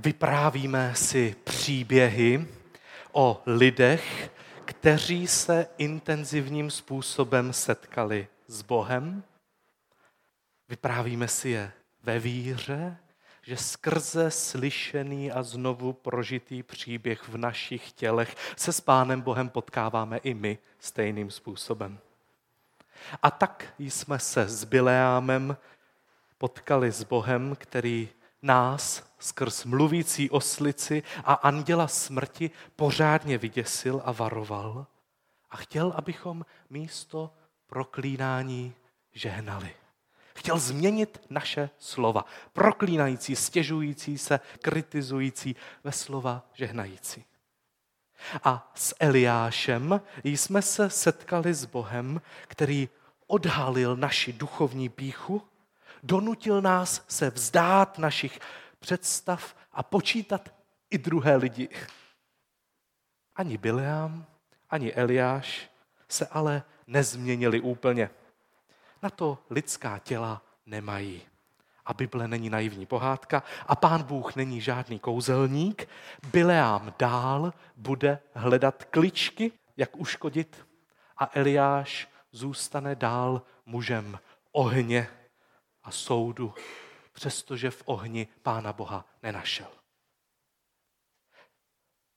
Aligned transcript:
vyprávíme 0.00 0.94
si 0.94 1.36
příběhy 1.44 2.46
o 3.12 3.42
lidech, 3.46 4.30
kteří 4.64 5.26
se 5.26 5.66
intenzivním 5.78 6.70
způsobem 6.70 7.52
setkali 7.52 8.28
s 8.46 8.62
Bohem. 8.62 9.22
Vyprávíme 10.68 11.28
si 11.28 11.48
je 11.48 11.72
ve 12.02 12.18
víře, 12.18 12.96
že 13.42 13.56
skrze 13.56 14.30
slyšený 14.30 15.32
a 15.32 15.42
znovu 15.42 15.92
prožitý 15.92 16.62
příběh 16.62 17.28
v 17.28 17.36
našich 17.36 17.92
tělech 17.92 18.36
se 18.56 18.72
s 18.72 18.80
Pánem 18.80 19.20
Bohem 19.20 19.48
potkáváme 19.48 20.18
i 20.18 20.34
my 20.34 20.58
stejným 20.78 21.30
způsobem. 21.30 21.98
A 23.22 23.30
tak 23.30 23.74
jsme 23.78 24.18
se 24.18 24.48
s 24.48 24.64
Bileámem 24.64 25.56
potkali 26.38 26.92
s 26.92 27.02
Bohem, 27.02 27.56
který 27.56 28.08
nás 28.42 29.09
skrz 29.20 29.64
mluvící 29.64 30.30
oslici 30.30 31.02
a 31.24 31.34
anděla 31.34 31.88
smrti 31.88 32.50
pořádně 32.76 33.38
vyděsil 33.38 34.02
a 34.04 34.12
varoval 34.12 34.86
a 35.50 35.56
chtěl, 35.56 35.92
abychom 35.96 36.46
místo 36.70 37.30
proklínání 37.66 38.74
žehnali. 39.12 39.74
Chtěl 40.34 40.58
změnit 40.58 41.20
naše 41.30 41.70
slova, 41.78 42.24
proklínající, 42.52 43.36
stěžující 43.36 44.18
se, 44.18 44.40
kritizující 44.62 45.56
ve 45.84 45.92
slova 45.92 46.46
žehnající. 46.54 47.24
A 48.44 48.72
s 48.74 48.94
Eliášem 49.00 50.00
jsme 50.24 50.62
se 50.62 50.90
setkali 50.90 51.54
s 51.54 51.64
Bohem, 51.64 52.20
který 52.46 52.88
odhalil 53.26 53.96
naši 53.96 54.32
duchovní 54.32 54.88
píchu, 54.88 55.42
donutil 56.02 56.62
nás 56.62 57.04
se 57.08 57.30
vzdát 57.30 57.98
našich 57.98 58.40
představ 58.80 59.56
a 59.72 59.82
počítat 59.82 60.54
i 60.90 60.98
druhé 60.98 61.36
lidi. 61.36 61.68
Ani 63.36 63.58
Bileam, 63.58 64.26
ani 64.70 64.92
Eliáš 64.92 65.70
se 66.08 66.26
ale 66.26 66.62
nezměnili 66.86 67.60
úplně. 67.60 68.10
Na 69.02 69.10
to 69.10 69.38
lidská 69.50 69.98
těla 69.98 70.42
nemají. 70.66 71.22
A 71.86 71.94
Bible 71.94 72.28
není 72.28 72.50
naivní 72.50 72.86
pohádka 72.86 73.42
a 73.66 73.76
pán 73.76 74.02
Bůh 74.02 74.36
není 74.36 74.60
žádný 74.60 74.98
kouzelník. 74.98 75.88
Bileám 76.32 76.94
dál 76.98 77.52
bude 77.76 78.18
hledat 78.34 78.84
kličky, 78.84 79.52
jak 79.76 79.96
uškodit 79.96 80.66
a 81.16 81.30
Eliáš 81.34 82.08
zůstane 82.32 82.94
dál 82.94 83.42
mužem 83.66 84.18
ohně 84.52 85.08
a 85.82 85.90
soudu, 85.90 86.54
přestože 87.20 87.70
v 87.70 87.82
ohni 87.84 88.28
Pána 88.42 88.72
Boha 88.72 89.04
nenašel. 89.22 89.70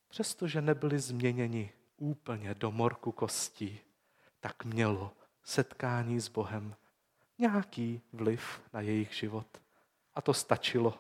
Přestože 0.07 0.61
nebyli 0.61 0.99
změněni 0.99 1.71
úplně 1.97 2.53
do 2.53 2.71
morku 2.71 3.11
kostí, 3.11 3.79
tak 4.39 4.65
mělo 4.65 5.11
setkání 5.43 6.19
s 6.19 6.27
Bohem 6.27 6.75
nějaký 7.37 8.01
vliv 8.13 8.61
na 8.73 8.81
jejich 8.81 9.13
život. 9.13 9.47
A 10.15 10.21
to 10.21 10.33
stačilo. 10.33 10.97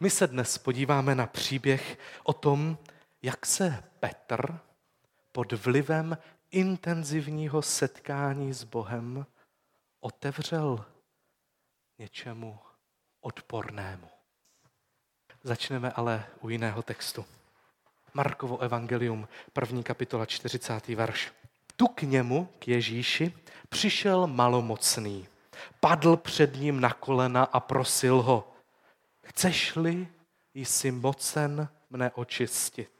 My 0.00 0.10
se 0.10 0.26
dnes 0.26 0.58
podíváme 0.58 1.14
na 1.14 1.26
příběh 1.26 1.98
o 2.22 2.32
tom, 2.32 2.78
jak 3.22 3.46
se 3.46 3.84
Petr 4.00 4.58
pod 5.32 5.52
vlivem 5.52 6.18
intenzivního 6.50 7.62
setkání 7.62 8.52
s 8.52 8.64
Bohem 8.64 9.26
otevřel 10.00 10.95
něčemu 11.98 12.58
odpornému. 13.20 14.08
Začneme 15.42 15.92
ale 15.92 16.26
u 16.40 16.48
jiného 16.48 16.82
textu. 16.82 17.26
Markovo 18.14 18.58
evangelium, 18.58 19.28
první 19.52 19.82
kapitola, 19.82 20.26
40. 20.26 20.88
verš. 20.88 21.32
Tu 21.76 21.88
k 21.88 22.02
němu, 22.02 22.48
k 22.58 22.68
Ježíši, 22.68 23.32
přišel 23.68 24.26
malomocný. 24.26 25.26
Padl 25.80 26.16
před 26.16 26.56
ním 26.56 26.80
na 26.80 26.92
kolena 26.92 27.44
a 27.44 27.60
prosil 27.60 28.22
ho, 28.22 28.54
chceš-li 29.22 30.08
jsi 30.54 30.90
mocen 30.90 31.68
mne 31.90 32.10
očistit? 32.10 32.90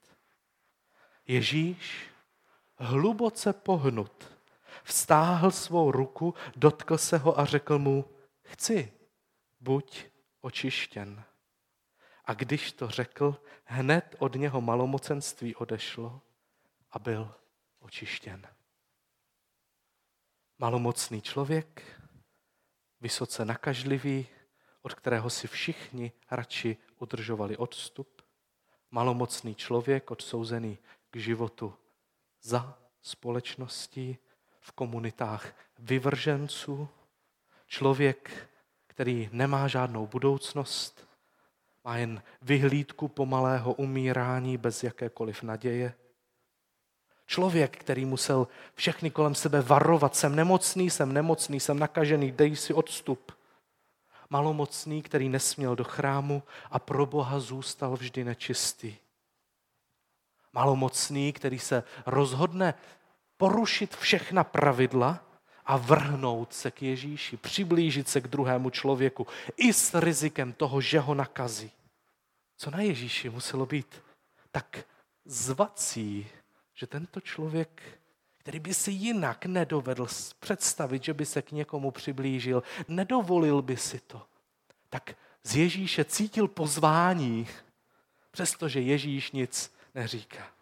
Ježíš, 1.27 2.11
hluboce 2.79 3.53
pohnut, 3.53 4.37
Vstáhl 4.87 5.51
svou 5.51 5.91
ruku, 5.91 6.35
dotkl 6.57 6.99
se 6.99 7.19
ho 7.19 7.41
a 7.41 7.45
řekl 7.45 7.79
mu, 7.79 8.05
chci, 8.47 8.93
buď 9.61 10.07
očištěn. 10.41 11.25
A 12.25 12.35
když 12.35 12.73
to 12.73 12.89
řekl, 12.89 13.43
hned 13.65 14.17
od 14.19 14.35
něho 14.35 14.61
malomocenství 14.61 15.55
odešlo 15.55 16.23
a 16.91 16.99
byl 16.99 17.35
očištěn. 17.79 18.47
Malomocný 20.59 21.23
člověk, 21.23 22.01
vysoce 23.01 23.45
nakažlivý, 23.45 24.27
od 24.83 24.95
kterého 24.95 25.31
si 25.31 25.49
všichni 25.49 26.13
radši 26.31 26.77
udržovali 26.99 27.57
odstup. 27.57 28.23
Malomocný 28.91 29.55
člověk, 29.55 30.11
odsouzený 30.11 30.79
k 31.11 31.17
životu 31.17 31.75
za 32.43 32.79
společností, 33.03 34.19
v 34.61 34.73
komunitách 34.73 35.55
vyvrženců, 35.79 36.89
člověk, 37.67 38.49
který 38.87 39.29
nemá 39.33 39.69
žádnou 39.69 40.07
budoucnost, 40.07 41.09
má 41.85 41.97
jen 41.97 42.23
vyhlídku 42.43 43.09
pomalého 43.09 43.73
umírání 43.73 44.57
bez 44.57 44.83
jakékoliv 44.83 45.43
naděje. 45.43 45.95
Člověk, 47.27 47.77
který 47.77 48.05
musel 48.05 48.49
všechny 48.75 49.11
kolem 49.11 49.35
sebe 49.35 49.63
varovat, 49.63 50.17
jsem 50.17 50.37
nemocný, 50.37 50.91
jsem 50.91 51.13
nemocný, 51.13 51.61
jsem 51.61 51.79
nakažený, 51.79 52.33
dej 52.33 52.57
si 52.57 52.75
odstup. 52.75 53.33
Malomocný, 54.31 55.03
který 55.03 55.29
nesměl 55.29 55.77
do 55.77 55.85
chrámu 55.85 56.43
a 56.71 56.79
pro 56.79 57.07
Boha 57.07 57.41
zůstal 57.41 57.97
vždy 57.97 58.25
nečistý. 58.25 58.97
Malomocný, 60.53 61.33
který 61.33 61.59
se 61.59 61.83
rozhodne 62.07 62.75
porušit 63.37 63.97
všechna 63.97 64.45
pravidla 64.45 65.26
a 65.67 65.77
vrhnout 65.77 66.53
se 66.53 66.71
k 66.71 66.83
Ježíši, 66.83 67.37
přiblížit 67.37 68.09
se 68.09 68.21
k 68.21 68.29
druhému 68.29 68.71
člověku 68.71 69.27
i 69.57 69.73
s 69.73 70.01
rizikem 70.01 70.53
toho, 70.53 70.81
že 70.81 71.01
ho 71.01 71.15
nakazí. 71.15 71.71
Co 72.57 72.71
na 72.71 72.81
Ježíši 72.81 73.31
muselo 73.31 73.67
být 73.67 74.03
tak 74.51 74.85
zvací, 75.25 76.27
že 76.75 76.87
tento 76.87 77.21
člověk, 77.21 77.83
který 78.39 78.61
by 78.61 78.75
si 78.75 78.91
jinak 78.91 79.47
nedovedl 79.47 80.07
představit, 80.41 81.05
že 81.05 81.15
by 81.15 81.27
se 81.27 81.43
k 81.43 81.53
někomu 81.53 81.91
přiblížil, 81.91 82.63
nedovolil 82.89 83.63
by 83.63 83.77
si 83.77 84.01
to, 84.01 84.23
tak 84.91 85.15
z 85.43 85.57
Ježíše 85.57 86.05
cítil 86.05 86.49
pozvání, 86.49 87.49
přestože 88.31 88.81
Ježíš 88.81 89.33
nic 89.33 89.75
neříká. 89.95 90.56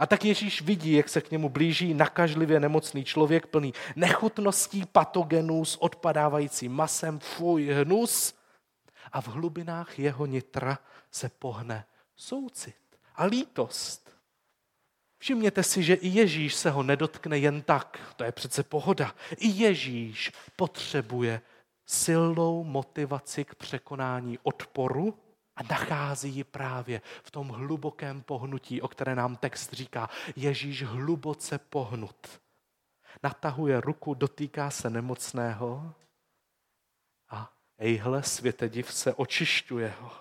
A 0.00 0.06
tak 0.06 0.24
Ježíš 0.24 0.62
vidí, 0.62 0.92
jak 0.92 1.08
se 1.08 1.20
k 1.20 1.30
němu 1.30 1.48
blíží 1.48 1.94
nakažlivě 1.94 2.60
nemocný 2.60 3.04
člověk 3.04 3.46
plný 3.46 3.74
nechutností, 3.96 4.84
patogenů 4.92 5.64
s 5.64 5.76
odpadávajícím 5.76 6.72
masem, 6.72 7.18
fuj, 7.18 7.66
hnus. 7.66 8.34
A 9.12 9.20
v 9.20 9.28
hlubinách 9.28 9.98
jeho 9.98 10.26
nitra 10.26 10.78
se 11.10 11.28
pohne 11.28 11.84
soucit 12.16 12.76
a 13.14 13.24
lítost. 13.24 14.10
Všimněte 15.18 15.62
si, 15.62 15.82
že 15.82 15.94
i 15.94 16.08
Ježíš 16.08 16.54
se 16.54 16.70
ho 16.70 16.82
nedotkne 16.82 17.38
jen 17.38 17.62
tak. 17.62 18.14
To 18.16 18.24
je 18.24 18.32
přece 18.32 18.62
pohoda. 18.62 19.14
I 19.36 19.48
Ježíš 19.48 20.32
potřebuje 20.56 21.40
silnou 21.86 22.64
motivaci 22.64 23.44
k 23.44 23.54
překonání 23.54 24.38
odporu 24.42 25.18
a 25.56 25.62
nachází 25.70 26.30
ji 26.30 26.44
právě 26.44 27.00
v 27.22 27.30
tom 27.30 27.48
hlubokém 27.48 28.22
pohnutí, 28.22 28.82
o 28.82 28.88
které 28.88 29.14
nám 29.14 29.36
text 29.36 29.72
říká. 29.72 30.10
Ježíš 30.36 30.82
hluboce 30.82 31.58
pohnut. 31.58 32.40
Natahuje 33.22 33.80
ruku, 33.80 34.14
dotýká 34.14 34.70
se 34.70 34.90
nemocného 34.90 35.94
a 37.30 37.52
ejhle, 37.78 38.22
světediv 38.22 38.92
se 38.92 39.14
očišťuje 39.14 39.94
ho. 40.00 40.12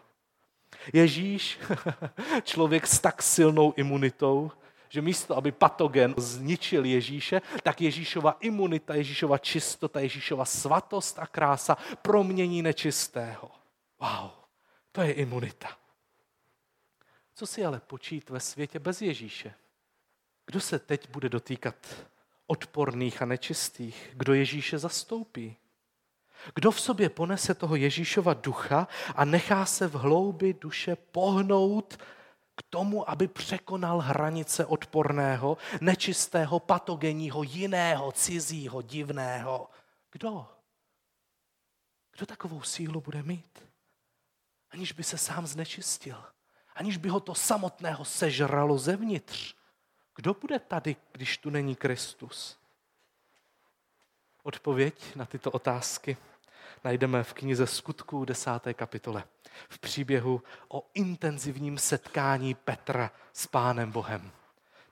Ježíš, 0.94 1.60
člověk 2.44 2.88
s 2.88 3.00
tak 3.00 3.22
silnou 3.22 3.74
imunitou, 3.78 4.52
že 4.90 5.02
místo, 5.02 5.38
aby 5.38 5.52
patogen 5.52 6.14
zničil 6.18 6.86
Ježíše, 6.86 7.42
tak 7.64 7.82
Ježíšova 7.82 8.38
imunita, 8.40 8.96
Ježíšova 8.96 9.38
čistota, 9.38 10.00
Ježíšova 10.00 10.46
svatost 10.46 11.20
a 11.20 11.28
krása 11.28 11.78
promění 12.02 12.62
nečistého. 12.62 13.52
Wow. 14.00 14.45
To 14.96 15.02
je 15.02 15.12
imunita. 15.12 15.78
Co 17.34 17.48
si 17.48 17.66
ale 17.66 17.80
počít 17.80 18.30
ve 18.30 18.40
světě 18.40 18.80
bez 18.80 19.02
Ježíše? 19.02 19.54
Kdo 20.46 20.60
se 20.62 20.80
teď 20.80 21.10
bude 21.10 21.30
dotýkat 21.30 22.08
odporných 22.48 23.22
a 23.22 23.26
nečistých? 23.26 24.10
Kdo 24.14 24.34
Ježíše 24.34 24.78
zastoupí? 24.78 25.58
Kdo 26.56 26.72
v 26.72 26.82
sobě 26.82 27.10
ponese 27.10 27.54
toho 27.54 27.76
Ježíšova 27.76 28.34
ducha 28.34 28.88
a 29.16 29.26
nechá 29.26 29.66
se 29.66 29.88
v 29.88 29.94
hloubi 29.94 30.54
duše 30.54 30.96
pohnout 30.96 31.98
k 32.56 32.64
tomu, 32.70 33.10
aby 33.10 33.28
překonal 33.28 34.00
hranice 34.00 34.66
odporného, 34.66 35.58
nečistého, 35.82 36.60
patogenního, 36.60 37.44
jiného, 37.44 38.12
cizího, 38.12 38.82
divného. 38.82 39.70
Kdo? 40.12 40.48
Kdo 42.18 42.26
takovou 42.26 42.62
sílu 42.62 43.02
bude 43.02 43.24
mít? 43.24 43.75
Aniž 44.76 44.92
by 44.92 45.04
se 45.04 45.18
sám 45.18 45.48
znečistil, 45.48 46.24
aniž 46.74 46.98
by 46.98 47.10
ho 47.10 47.20
to 47.20 47.36
samotného 47.36 48.06
sežralo 48.06 48.78
zevnitř. 48.78 49.56
Kdo 50.16 50.34
bude 50.34 50.60
tady, 50.60 50.96
když 51.12 51.38
tu 51.38 51.50
není 51.50 51.76
Kristus? 51.76 52.60
Odpověď 54.44 55.16
na 55.16 55.26
tyto 55.26 55.52
otázky 55.52 56.18
najdeme 56.84 57.24
v 57.24 57.34
knize 57.34 57.68
Skutků 57.68 58.26
10. 58.26 58.50
kapitole. 58.74 59.24
V 59.70 59.80
příběhu 59.80 60.44
o 60.68 60.90
intenzivním 60.94 61.78
setkání 61.78 62.54
Petra 62.54 63.12
s 63.34 63.48
Pánem 63.48 63.92
Bohem. 63.92 64.32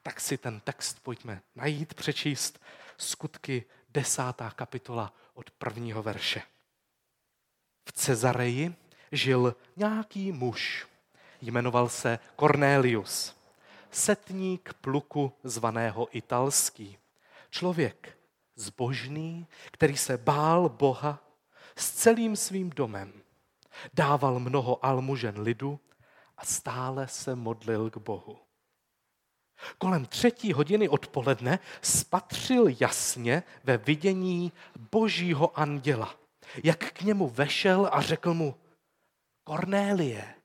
Tak 0.04 0.22
si 0.22 0.38
ten 0.38 0.60
text 0.60 1.04
pojďme 1.04 1.42
najít, 1.56 1.94
přečíst. 1.94 2.60
Skutky 2.98 3.66
10. 3.90 4.22
kapitola 4.56 5.14
od 5.34 5.52
prvního 5.52 6.04
verše. 6.04 6.42
V 7.86 7.92
Cezareji 7.92 8.83
žil 9.14 9.56
nějaký 9.76 10.32
muž. 10.32 10.88
Jmenoval 11.42 11.90
se 11.90 12.20
Cornelius. 12.40 13.36
Setník 13.92 14.74
pluku 14.74 15.34
zvaného 15.44 16.08
Italský. 16.12 16.98
Člověk 17.50 18.18
zbožný, 18.56 19.48
který 19.72 19.98
se 19.98 20.18
bál 20.18 20.70
Boha 20.70 21.24
s 21.76 21.92
celým 21.92 22.36
svým 22.36 22.70
domem. 22.70 23.14
Dával 23.94 24.40
mnoho 24.40 24.86
almužen 24.86 25.42
lidu 25.42 25.80
a 26.38 26.46
stále 26.46 27.08
se 27.08 27.36
modlil 27.36 27.90
k 27.90 27.98
Bohu. 27.98 28.40
Kolem 29.78 30.06
třetí 30.06 30.54
hodiny 30.54 30.90
odpoledne 30.90 31.60
spatřil 31.82 32.66
jasně 32.80 33.44
ve 33.64 33.78
vidění 33.78 34.52
božího 34.92 35.60
anděla, 35.60 36.16
jak 36.64 36.92
k 36.92 37.02
němu 37.02 37.30
vešel 37.30 37.90
a 37.92 38.02
řekl 38.02 38.34
mu, 38.34 38.56
Kornélie. 39.44 40.36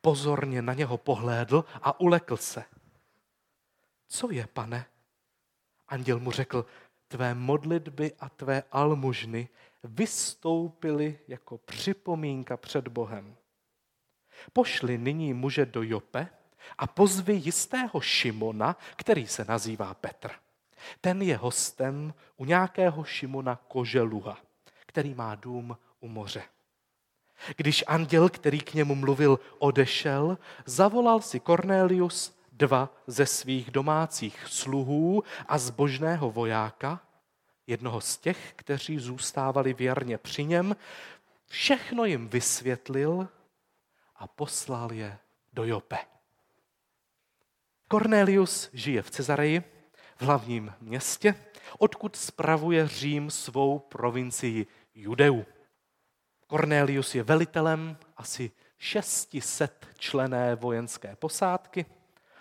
Pozorně 0.00 0.62
na 0.62 0.74
něho 0.74 0.98
pohlédl 0.98 1.64
a 1.82 2.00
ulekl 2.00 2.36
se. 2.36 2.64
Co 4.08 4.30
je, 4.30 4.46
pane? 4.46 4.86
Anděl 5.88 6.20
mu 6.20 6.30
řekl, 6.30 6.66
tvé 7.08 7.34
modlitby 7.34 8.12
a 8.20 8.28
tvé 8.28 8.62
almužny 8.72 9.48
vystoupily 9.84 11.18
jako 11.28 11.58
připomínka 11.58 12.56
před 12.56 12.88
Bohem. 12.88 13.36
Pošli 14.52 14.98
nyní 14.98 15.34
muže 15.34 15.66
do 15.66 15.82
Jope 15.82 16.28
a 16.78 16.86
pozvi 16.86 17.34
jistého 17.34 18.00
Šimona, 18.00 18.76
který 18.96 19.26
se 19.26 19.44
nazývá 19.44 19.94
Petr. 19.94 20.30
Ten 21.00 21.22
je 21.22 21.36
hostem 21.36 22.14
u 22.36 22.44
nějakého 22.44 23.04
Šimona 23.04 23.56
Koželuha, 23.56 24.38
který 24.86 25.14
má 25.14 25.34
dům 25.34 25.78
u 26.00 26.08
moře. 26.08 26.42
Když 27.56 27.84
anděl, 27.86 28.28
který 28.28 28.60
k 28.60 28.74
němu 28.74 28.94
mluvil, 28.94 29.40
odešel, 29.58 30.38
zavolal 30.66 31.20
si 31.20 31.40
Cornelius 31.40 32.38
dva 32.52 32.94
ze 33.06 33.26
svých 33.26 33.70
domácích 33.70 34.46
sluhů 34.46 35.24
a 35.48 35.58
zbožného 35.58 36.30
vojáka, 36.30 37.00
jednoho 37.66 38.00
z 38.00 38.16
těch, 38.16 38.52
kteří 38.56 38.98
zůstávali 38.98 39.74
věrně 39.74 40.18
při 40.18 40.44
něm, 40.44 40.76
všechno 41.46 42.04
jim 42.04 42.28
vysvětlil 42.28 43.28
a 44.16 44.26
poslal 44.26 44.92
je 44.92 45.18
do 45.52 45.64
Jope. 45.64 45.98
Cornelius 47.88 48.70
žije 48.72 49.02
v 49.02 49.10
Cezareji, 49.10 49.60
v 50.16 50.22
hlavním 50.22 50.74
městě, 50.80 51.34
odkud 51.78 52.16
spravuje 52.16 52.88
Řím 52.88 53.30
svou 53.30 53.78
provincii 53.78 54.66
Judeu. 54.94 55.44
Cornelius 56.52 57.14
je 57.14 57.22
velitelem 57.22 57.96
asi 58.16 58.50
600 58.78 59.86
člené 59.98 60.54
vojenské 60.54 61.16
posádky. 61.16 61.86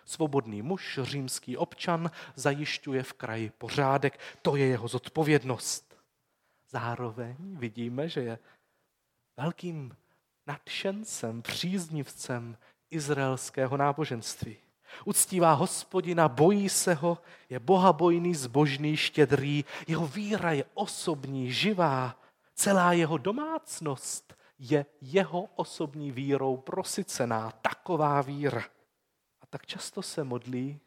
Svobodný 0.05 0.61
muž, 0.61 0.99
římský 1.03 1.57
občan, 1.57 2.11
zajišťuje 2.35 3.03
v 3.03 3.13
kraji 3.13 3.51
pořádek. 3.57 4.19
To 4.41 4.55
je 4.55 4.65
jeho 4.65 4.87
zodpovědnost. 4.87 5.95
Zároveň 6.69 7.35
vidíme, 7.39 8.09
že 8.09 8.21
je 8.21 8.39
velkým 9.37 9.95
nadšencem, 10.47 11.41
příznivcem 11.41 12.57
izraelského 12.89 13.77
náboženství. 13.77 14.57
Uctívá 15.05 15.53
hospodina, 15.53 16.27
bojí 16.27 16.69
se 16.69 16.93
ho, 16.93 17.17
je 17.49 17.59
bohabojný, 17.59 18.35
zbožný, 18.35 18.97
štědrý, 18.97 19.65
jeho 19.87 20.07
víra 20.07 20.51
je 20.51 20.65
osobní, 20.73 21.51
živá, 21.51 22.20
Celá 22.53 22.93
jeho 22.93 23.17
domácnost 23.17 24.33
je 24.59 24.85
jeho 25.01 25.43
osobní 25.43 26.11
vírou 26.11 26.57
prosycená. 26.57 27.51
Taková 27.51 28.21
víra. 28.21 28.63
A 29.41 29.45
tak 29.45 29.65
často 29.65 30.01
se 30.01 30.23
modlí, 30.23 30.79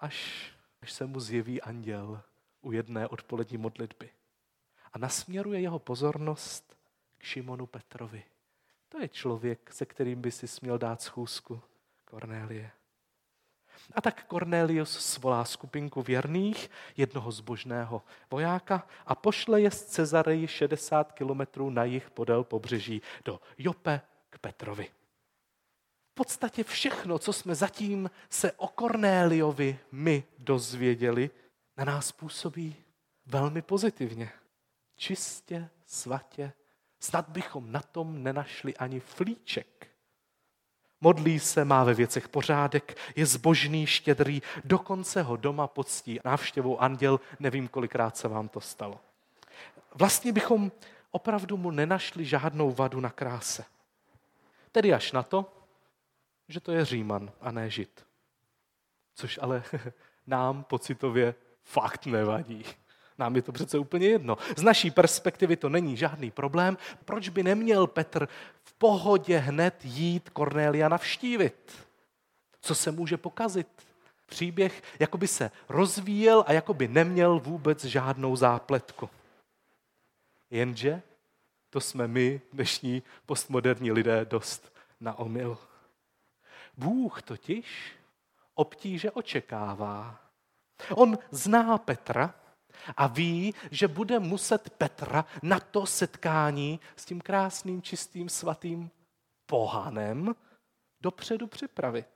až, 0.00 0.50
až 0.82 0.92
se 0.92 1.06
mu 1.06 1.20
zjeví 1.20 1.62
anděl 1.62 2.22
u 2.60 2.72
jedné 2.72 3.08
odpolední 3.08 3.58
modlitby. 3.58 4.10
A 4.92 4.98
nasměruje 4.98 5.60
jeho 5.60 5.78
pozornost 5.78 6.76
k 7.18 7.22
Šimonu 7.22 7.66
Petrovi. 7.66 8.24
To 8.88 9.00
je 9.00 9.08
člověk, 9.08 9.72
se 9.72 9.86
kterým 9.86 10.20
by 10.20 10.30
si 10.30 10.48
směl 10.48 10.78
dát 10.78 11.02
schůzku, 11.02 11.62
Kornélie. 12.04 12.70
A 13.92 14.00
tak 14.00 14.26
Cornelius 14.26 14.98
svolá 14.98 15.44
skupinku 15.44 16.02
věrných, 16.02 16.70
jednoho 16.96 17.32
zbožného 17.32 18.02
vojáka 18.30 18.86
a 19.06 19.14
pošle 19.14 19.60
je 19.60 19.70
z 19.70 19.84
Cezareji 19.84 20.48
60 20.48 21.12
kilometrů 21.12 21.70
na 21.70 21.84
jih 21.84 22.10
podél 22.10 22.44
pobřeží 22.44 23.02
do 23.24 23.40
Jope 23.58 24.00
k 24.30 24.38
Petrovi. 24.38 24.88
V 26.10 26.14
podstatě 26.14 26.64
všechno, 26.64 27.18
co 27.18 27.32
jsme 27.32 27.54
zatím 27.54 28.10
se 28.30 28.52
o 28.52 28.68
Kornéliovi 28.68 29.78
my 29.92 30.24
dozvěděli, 30.38 31.30
na 31.76 31.84
nás 31.84 32.12
působí 32.12 32.76
velmi 33.26 33.62
pozitivně. 33.62 34.32
Čistě, 34.96 35.68
svatě, 35.86 36.52
snad 37.00 37.28
bychom 37.28 37.72
na 37.72 37.80
tom 37.80 38.22
nenašli 38.22 38.76
ani 38.76 39.00
flíček 39.00 39.93
Modlí 41.04 41.40
se, 41.40 41.64
má 41.64 41.84
ve 41.84 41.94
věcech 41.94 42.28
pořádek, 42.28 42.96
je 43.16 43.26
zbožný, 43.26 43.86
štědrý, 43.86 44.42
dokonce 44.64 45.22
ho 45.22 45.36
doma 45.36 45.66
poctí 45.66 46.20
návštěvou 46.24 46.80
anděl, 46.80 47.20
nevím, 47.40 47.68
kolikrát 47.68 48.16
se 48.16 48.28
vám 48.28 48.48
to 48.48 48.60
stalo. 48.60 49.00
Vlastně 49.94 50.32
bychom 50.32 50.72
opravdu 51.10 51.56
mu 51.56 51.70
nenašli 51.70 52.24
žádnou 52.24 52.72
vadu 52.72 53.00
na 53.00 53.10
kráse. 53.10 53.64
Tedy 54.72 54.94
až 54.94 55.12
na 55.12 55.22
to, 55.22 55.52
že 56.48 56.60
to 56.60 56.72
je 56.72 56.84
Říman 56.84 57.32
a 57.40 57.50
ne 57.50 57.70
Žid. 57.70 58.06
Což 59.14 59.38
ale 59.42 59.62
nám 60.26 60.64
pocitově 60.64 61.34
fakt 61.62 62.06
nevadí. 62.06 62.64
Nám 63.18 63.36
je 63.36 63.42
to 63.42 63.52
přece 63.52 63.78
úplně 63.78 64.06
jedno. 64.06 64.38
Z 64.56 64.62
naší 64.62 64.90
perspektivy 64.90 65.56
to 65.56 65.68
není 65.68 65.96
žádný 65.96 66.30
problém. 66.30 66.78
Proč 67.04 67.28
by 67.28 67.42
neměl 67.42 67.86
Petr 67.86 68.28
v 68.62 68.72
pohodě 68.72 69.38
hned 69.38 69.84
jít 69.84 70.30
Kornélia 70.30 70.88
navštívit? 70.88 71.86
Co 72.60 72.74
se 72.74 72.90
může 72.90 73.16
pokazit? 73.16 73.68
Příběh 74.26 74.82
jako 74.98 75.18
by 75.18 75.28
se 75.28 75.50
rozvíjel 75.68 76.44
a 76.46 76.52
jako 76.52 76.74
by 76.74 76.88
neměl 76.88 77.40
vůbec 77.40 77.84
žádnou 77.84 78.36
zápletku. 78.36 79.10
Jenže 80.50 81.02
to 81.70 81.80
jsme 81.80 82.08
my, 82.08 82.40
dnešní 82.52 83.02
postmoderní 83.26 83.92
lidé, 83.92 84.24
dost 84.24 84.72
na 85.00 85.18
omyl. 85.18 85.58
Bůh 86.76 87.22
totiž 87.22 87.92
obtíže 88.54 89.10
očekává. 89.10 90.20
On 90.90 91.18
zná 91.30 91.78
Petra, 91.78 92.34
a 92.96 93.06
ví, 93.06 93.54
že 93.70 93.88
bude 93.88 94.18
muset 94.18 94.70
Petra 94.70 95.24
na 95.42 95.60
to 95.60 95.86
setkání 95.86 96.80
s 96.96 97.04
tím 97.04 97.20
krásným, 97.20 97.82
čistým, 97.82 98.28
svatým 98.28 98.90
pohanem 99.46 100.34
dopředu 101.00 101.46
připravit. 101.46 102.06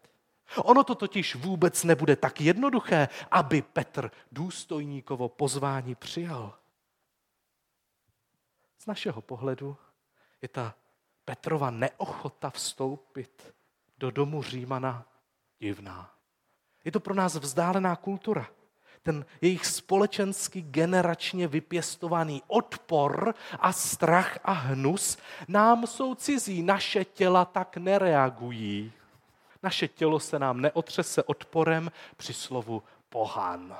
Ono 0.57 0.85
to 0.85 0.95
totiž 0.95 1.35
vůbec 1.35 1.85
nebude 1.85 2.17
tak 2.17 2.41
jednoduché, 2.41 3.09
aby 3.31 3.63
Petr 3.63 4.11
důstojníkovo 4.33 5.29
pozvání 5.29 5.95
přijal. 5.95 6.59
Z 8.79 8.87
našeho 8.87 9.23
pohledu 9.23 9.77
je 10.43 10.49
ta 10.49 10.75
Petrova 11.25 11.71
neochota 11.71 12.51
vstoupit 12.51 13.55
do 13.99 14.11
domu 14.11 14.43
Římana 14.43 15.07
divná. 15.59 16.15
Je 16.85 16.93
to 16.93 17.01
pro 17.01 17.15
nás 17.15 17.35
vzdálená 17.35 17.97
kultura. 17.97 18.51
Ten 19.09 19.25
jejich 19.41 19.67
společensky 19.67 20.63
generačně 20.63 21.49
vypěstovaný 21.49 22.43
odpor 22.47 23.35
a 23.59 23.73
strach 23.73 24.39
a 24.45 24.53
hnus 24.53 25.19
nám 25.49 25.87
jsou 25.87 26.15
cizí. 26.15 26.63
Naše 26.63 27.05
těla 27.05 27.45
tak 27.45 27.77
nereagují. 27.77 28.93
Naše 29.63 29.89
tělo 29.89 30.21
se 30.21 30.39
nám 30.39 30.61
neotřese 30.61 31.23
odporem 31.23 31.91
při 32.17 32.35
slovu 32.35 32.83
pohan. 33.09 33.79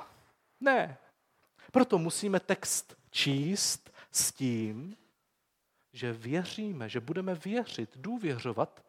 Ne. 0.61 0.97
Proto 1.71 1.97
musíme 1.97 2.39
text 2.39 2.97
číst 3.11 3.93
s 4.11 4.31
tím, 4.31 4.97
že 5.93 6.13
věříme, 6.13 6.89
že 6.89 6.99
budeme 6.99 7.35
věřit, 7.35 7.89
důvěřovat 7.95 8.85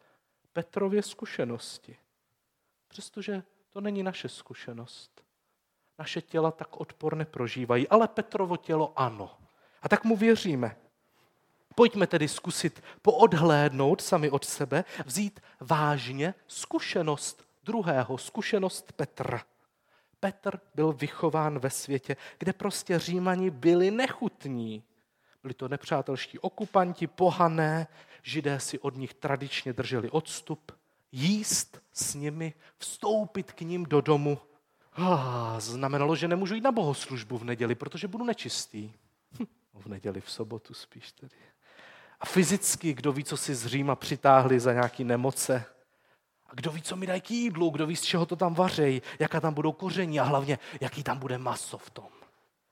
Petrově 0.53 1.03
zkušenosti. 1.03 1.97
Přestože 2.87 3.43
to 3.69 3.81
není 3.81 4.03
naše 4.03 4.29
zkušenost. 4.29 5.30
Naše 6.01 6.21
těla 6.21 6.51
tak 6.51 6.81
odpor 6.81 7.15
neprožívají, 7.15 7.87
ale 7.87 8.07
Petrovo 8.07 8.57
tělo 8.57 8.93
ano. 8.95 9.37
A 9.81 9.89
tak 9.89 10.03
mu 10.03 10.15
věříme. 10.17 10.75
Pojďme 11.75 12.07
tedy 12.07 12.27
zkusit 12.27 12.83
poodhlédnout 13.01 14.01
sami 14.01 14.29
od 14.29 14.45
sebe, 14.45 14.83
vzít 15.05 15.39
vážně 15.59 16.33
zkušenost 16.47 17.45
druhého, 17.63 18.17
zkušenost 18.17 18.91
Petra. 18.91 19.43
Petr 20.19 20.59
byl 20.75 20.93
vychován 20.93 21.59
ve 21.59 21.69
světě, 21.69 22.15
kde 22.37 22.53
prostě 22.53 22.99
římani 22.99 23.49
byli 23.49 23.91
nechutní. 23.91 24.83
Byli 25.41 25.53
to 25.53 25.67
nepřátelští 25.67 26.39
okupanti, 26.39 27.07
pohané, 27.07 27.87
židé 28.23 28.59
si 28.59 28.79
od 28.79 28.95
nich 28.95 29.13
tradičně 29.13 29.73
drželi 29.73 30.09
odstup, 30.09 30.71
jíst 31.11 31.81
s 31.93 32.15
nimi, 32.15 32.53
vstoupit 32.77 33.51
k 33.51 33.61
ním 33.61 33.85
do 33.85 34.01
domu. 34.01 34.39
Ah, 34.93 35.59
znamenalo, 35.59 36.15
že 36.15 36.27
nemůžu 36.27 36.55
jít 36.55 36.63
na 36.63 36.71
bohoslužbu 36.71 37.37
v 37.37 37.43
neděli, 37.43 37.75
protože 37.75 38.07
budu 38.07 38.25
nečistý. 38.25 38.91
Hm, 39.39 39.45
v 39.73 39.85
neděli, 39.85 40.21
v 40.21 40.31
sobotu 40.31 40.73
spíš 40.73 41.11
tedy. 41.11 41.35
A 42.19 42.25
fyzicky, 42.25 42.93
kdo 42.93 43.11
ví, 43.11 43.23
co 43.23 43.37
si 43.37 43.55
z 43.55 43.65
Říma 43.65 43.95
přitáhli 43.95 44.59
za 44.59 44.73
nějaké 44.73 45.03
nemoce. 45.03 45.65
A 46.45 46.55
kdo 46.55 46.71
ví, 46.71 46.81
co 46.81 46.95
mi 46.95 47.07
dají 47.07 47.21
k 47.21 47.31
jídlu, 47.31 47.69
kdo 47.69 47.87
ví, 47.87 47.95
z 47.95 48.01
čeho 48.01 48.25
to 48.25 48.35
tam 48.35 48.53
vařejí, 48.53 49.01
jaká 49.19 49.39
tam 49.39 49.53
budou 49.53 49.71
koření 49.71 50.19
a 50.19 50.23
hlavně, 50.23 50.59
jaký 50.81 51.03
tam 51.03 51.17
bude 51.19 51.37
maso 51.37 51.77
v 51.77 51.89
tom. 51.89 52.09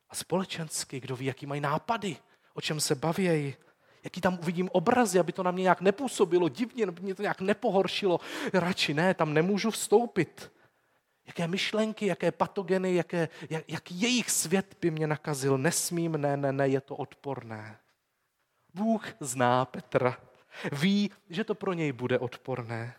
A 0.09 0.15
společensky, 0.15 0.99
kdo 0.99 1.15
ví, 1.15 1.25
jaký 1.25 1.45
mají 1.45 1.61
nápady, 1.61 2.17
o 2.53 2.61
čem 2.61 2.79
se 2.79 2.95
bavějí, 2.95 3.55
jaký 4.03 4.21
tam 4.21 4.39
uvidím 4.41 4.69
obrazy, 4.71 5.19
aby 5.19 5.31
to 5.31 5.43
na 5.43 5.51
mě 5.51 5.61
nějak 5.61 5.81
nepůsobilo 5.81 6.49
divně, 6.49 6.85
aby 6.85 7.01
mě 7.01 7.15
to 7.15 7.21
nějak 7.21 7.41
nepohoršilo. 7.41 8.19
Radši 8.53 8.93
ne, 8.93 9.13
tam 9.13 9.33
nemůžu 9.33 9.71
vstoupit. 9.71 10.51
Jaké 11.29 11.47
myšlenky, 11.47 12.05
jaké 12.05 12.31
patogeny, 12.31 12.95
jaké, 12.95 13.29
jak, 13.49 13.63
jak 13.67 13.91
jejich 13.91 14.29
svět 14.29 14.77
by 14.81 14.91
mě 14.91 15.07
nakazil. 15.07 15.57
Nesmím, 15.57 16.11
ne, 16.11 16.37
ne, 16.37 16.51
ne, 16.51 16.67
je 16.67 16.81
to 16.81 16.95
odporné. 16.95 17.79
Bůh 18.73 19.05
zná 19.19 19.65
Petra. 19.65 20.17
Ví, 20.71 21.11
že 21.29 21.43
to 21.43 21.55
pro 21.55 21.73
něj 21.73 21.91
bude 21.91 22.19
odporné. 22.19 22.95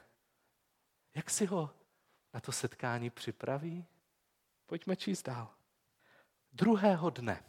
Jak 1.14 1.30
si 1.30 1.46
ho 1.46 1.70
na 2.34 2.40
to 2.40 2.52
setkání 2.52 3.10
připraví? 3.10 3.87
Pojďme 4.66 4.96
číst 4.96 5.22
dál. 5.22 5.49
Druhého 6.52 7.10
dne 7.10 7.42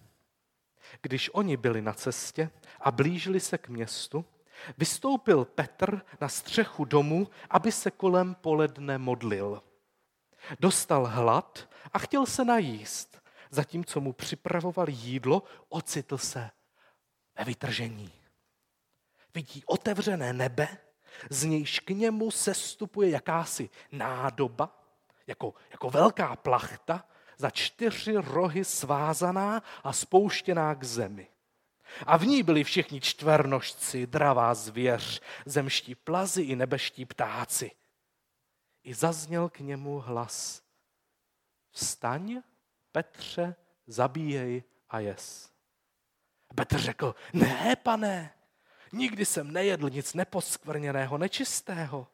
když 1.01 1.29
oni 1.33 1.57
byli 1.57 1.81
na 1.81 1.93
cestě 1.93 2.49
a 2.79 2.91
blížili 2.91 3.39
se 3.39 3.57
k 3.57 3.69
městu, 3.69 4.25
vystoupil 4.77 5.45
Petr 5.45 6.01
na 6.21 6.29
střechu 6.29 6.85
domu, 6.85 7.27
aby 7.49 7.71
se 7.71 7.91
kolem 7.91 8.35
poledne 8.35 8.97
modlil. 8.97 9.63
Dostal 10.59 11.05
hlad 11.05 11.69
a 11.93 11.99
chtěl 11.99 12.25
se 12.25 12.45
najíst. 12.45 13.21
Zatímco 13.49 14.01
mu 14.01 14.13
připravoval 14.13 14.89
jídlo, 14.89 15.43
ocitl 15.69 16.17
se 16.17 16.49
ve 17.37 17.43
vytržení. 17.43 18.11
Vidí 19.33 19.63
otevřené 19.65 20.33
nebe, 20.33 20.77
z 21.29 21.43
nějž 21.43 21.79
k 21.79 21.89
němu 21.89 22.31
sestupuje 22.31 23.09
jakási 23.09 23.69
nádoba, 23.91 24.83
jako, 25.27 25.53
jako 25.71 25.89
velká 25.89 26.35
plachta, 26.35 27.05
za 27.37 27.49
čtyři 27.49 28.13
rohy 28.15 28.65
svázaná 28.65 29.63
a 29.83 29.93
spouštěná 29.93 30.75
k 30.75 30.83
zemi. 30.83 31.27
A 32.05 32.17
v 32.17 32.25
ní 32.25 32.43
byli 32.43 32.63
všichni 32.63 33.01
čtvernožci, 33.01 34.07
dravá 34.07 34.53
zvěř, 34.53 35.21
zemští 35.45 35.95
plazy 35.95 36.41
i 36.41 36.55
nebeští 36.55 37.05
ptáci. 37.05 37.71
I 38.83 38.93
zazněl 38.93 39.49
k 39.49 39.59
němu 39.59 39.99
hlas. 39.99 40.63
Vstaň, 41.71 42.41
Petře, 42.91 43.55
zabíjej 43.87 44.63
a 44.89 44.99
jes. 44.99 45.51
Petr 46.55 46.77
řekl, 46.77 47.15
ne, 47.33 47.75
pane, 47.75 48.33
nikdy 48.91 49.25
jsem 49.25 49.51
nejedl 49.51 49.89
nic 49.89 50.13
neposkvrněného, 50.13 51.17
nečistého. 51.17 52.07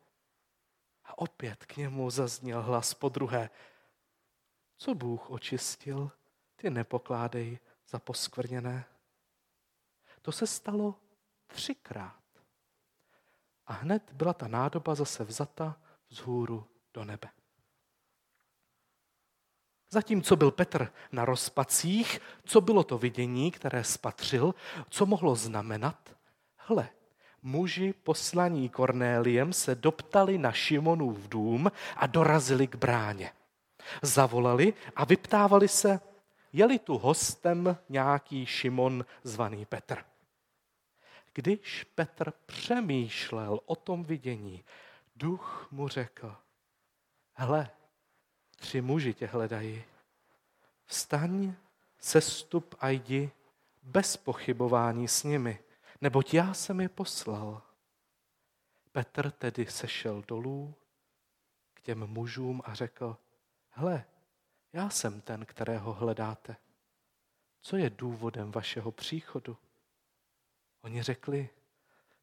A 1.05 1.17
opět 1.17 1.65
k 1.65 1.77
němu 1.77 2.09
zazněl 2.09 2.61
hlas 2.61 2.93
po 2.93 3.09
druhé, 3.09 3.49
co 4.77 4.95
Bůh 4.95 5.29
očistil, 5.29 6.11
ty 6.55 6.69
nepokládej 6.69 7.59
za 7.87 7.99
poskvrněné. 7.99 8.85
To 10.21 10.31
se 10.31 10.47
stalo 10.47 10.95
třikrát. 11.47 12.23
A 13.65 13.73
hned 13.73 14.11
byla 14.13 14.33
ta 14.33 14.47
nádoba 14.47 14.95
zase 14.95 15.23
vzata 15.23 15.79
vzhůru 16.09 16.67
do 16.93 17.05
nebe. 17.05 17.29
Zatímco 19.89 20.35
byl 20.35 20.51
Petr 20.51 20.93
na 21.11 21.25
rozpacích, 21.25 22.21
co 22.45 22.61
bylo 22.61 22.83
to 22.83 22.97
vidění, 22.97 23.51
které 23.51 23.83
spatřil, 23.83 24.55
co 24.89 25.05
mohlo 25.05 25.35
znamenat? 25.35 26.15
Hle, 26.55 26.89
muži 27.41 27.93
poslaní 27.93 28.69
Kornéliem 28.69 29.53
se 29.53 29.75
doptali 29.75 30.37
na 30.37 30.51
Šimonův 30.51 31.27
dům 31.27 31.71
a 31.95 32.07
dorazili 32.07 32.67
k 32.67 32.75
bráně 32.75 33.31
zavolali 34.01 34.73
a 34.95 35.05
vyptávali 35.05 35.67
se, 35.67 35.99
je-li 36.53 36.79
tu 36.79 36.97
hostem 36.97 37.77
nějaký 37.89 38.45
Šimon 38.45 39.05
zvaný 39.23 39.65
Petr. 39.65 39.97
Když 41.33 41.83
Petr 41.83 42.31
přemýšlel 42.45 43.59
o 43.65 43.75
tom 43.75 44.03
vidění, 44.03 44.63
duch 45.17 45.67
mu 45.71 45.87
řekl, 45.87 46.35
hle, 47.33 47.71
tři 48.55 48.81
muži 48.81 49.13
tě 49.13 49.27
hledají. 49.27 49.83
Vstaň, 50.85 51.53
sestup 51.99 52.75
a 52.79 52.89
jdi 52.89 53.31
bez 53.83 54.17
pochybování 54.17 55.07
s 55.07 55.23
nimi, 55.23 55.59
neboť 56.01 56.33
já 56.33 56.53
jsem 56.53 56.81
je 56.81 56.89
poslal. 56.89 57.61
Petr 58.91 59.31
tedy 59.31 59.65
sešel 59.65 60.23
dolů 60.27 60.75
k 61.73 61.81
těm 61.81 62.07
mužům 62.07 62.61
a 62.65 62.73
řekl, 62.73 63.17
hle, 63.69 64.05
já 64.73 64.89
jsem 64.89 65.21
ten, 65.21 65.45
kterého 65.45 65.93
hledáte. 65.93 66.55
Co 67.61 67.77
je 67.77 67.89
důvodem 67.89 68.51
vašeho 68.51 68.91
příchodu? 68.91 69.57
Oni 70.81 71.03
řekli, 71.03 71.49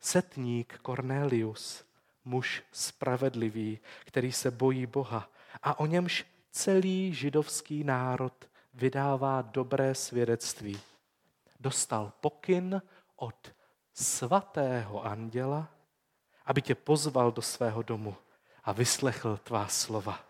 setník 0.01 0.79
Cornelius, 0.87 1.85
muž 2.25 2.63
spravedlivý, 2.73 3.79
který 4.05 4.33
se 4.33 4.51
bojí 4.51 4.87
Boha 4.87 5.31
a 5.63 5.79
o 5.79 5.87
němž 5.87 6.27
celý 6.51 7.15
židovský 7.15 7.85
národ 7.85 8.49
vydává 8.75 9.43
dobré 9.43 9.95
svědectví. 9.95 10.81
Dostal 11.61 12.13
pokyn 12.21 12.83
od 13.17 13.53
svatého 13.93 15.05
anděla, 15.05 15.69
aby 16.47 16.63
tě 16.63 16.75
pozval 16.75 17.33
do 17.33 17.43
svého 17.43 17.83
domu 17.83 18.17
a 18.65 18.73
vyslechl 18.73 19.37
tvá 19.37 19.69
slova. 19.69 20.25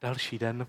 Další 0.00 0.38
den 0.38 0.66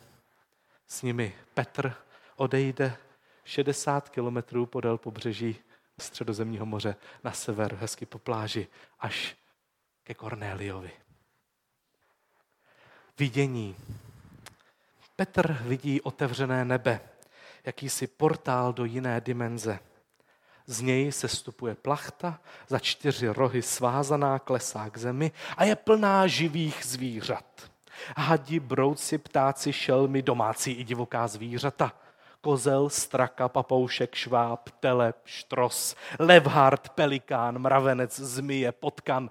s 0.87 1.01
nimi 1.01 1.35
Petr 1.53 1.95
odejde 2.35 2.97
60 3.43 4.09
kilometrů 4.09 4.65
podél 4.65 4.97
pobřeží 4.97 5.57
středozemního 5.99 6.65
moře 6.65 6.95
na 7.23 7.31
sever, 7.31 7.75
hezky 7.75 8.05
po 8.05 8.19
pláži, 8.19 8.67
až 8.99 9.35
ke 10.03 10.13
Kornéliovi. 10.13 10.91
Vidění. 13.19 13.75
Petr 15.15 15.53
vidí 15.61 16.01
otevřené 16.01 16.65
nebe, 16.65 16.99
jakýsi 17.63 18.07
portál 18.07 18.73
do 18.73 18.85
jiné 18.85 19.21
dimenze. 19.21 19.79
Z 20.67 20.81
něj 20.81 21.11
se 21.11 21.27
stupuje 21.27 21.75
plachta, 21.75 22.39
za 22.67 22.79
čtyři 22.79 23.27
rohy 23.27 23.61
svázaná 23.61 24.39
klesá 24.39 24.89
k 24.89 24.97
zemi 24.97 25.31
a 25.57 25.63
je 25.63 25.75
plná 25.75 26.27
živých 26.27 26.85
zvířat. 26.85 27.71
Hadi, 28.17 28.59
brouci, 28.59 29.17
ptáci, 29.17 29.73
šelmy, 29.73 30.21
domácí 30.21 30.71
i 30.71 30.83
divoká 30.83 31.27
zvířata. 31.27 31.93
Kozel, 32.45 32.89
straka, 32.89 33.49
papoušek, 33.49 34.15
šváb, 34.15 34.69
telep, 34.79 35.17
štros, 35.25 35.95
levhard, 36.19 36.89
pelikán, 36.89 37.59
mravenec, 37.59 38.19
zmije, 38.19 38.71
potkan, 38.71 39.29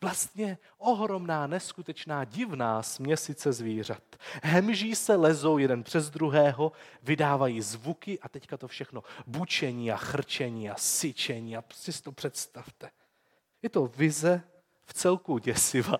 Vlastně 0.00 0.58
ohromná, 0.78 1.46
neskutečná, 1.46 2.24
divná 2.24 2.82
směsice 2.82 3.52
zvířat. 3.52 4.02
Hemží 4.42 4.94
se, 4.94 5.16
lezou 5.16 5.58
jeden 5.58 5.82
přes 5.82 6.10
druhého, 6.10 6.72
vydávají 7.02 7.60
zvuky 7.60 8.18
a 8.20 8.28
teďka 8.28 8.56
to 8.56 8.68
všechno 8.68 9.02
bučení 9.26 9.92
a 9.92 9.96
chrčení 9.96 10.70
a 10.70 10.76
syčení 10.76 11.56
a 11.56 11.64
si 11.72 12.02
to 12.02 12.12
představte. 12.12 12.90
Je 13.62 13.68
to 13.68 13.86
vize 13.86 14.42
v 14.84 14.94
celku 14.94 15.38
děsivá 15.38 15.98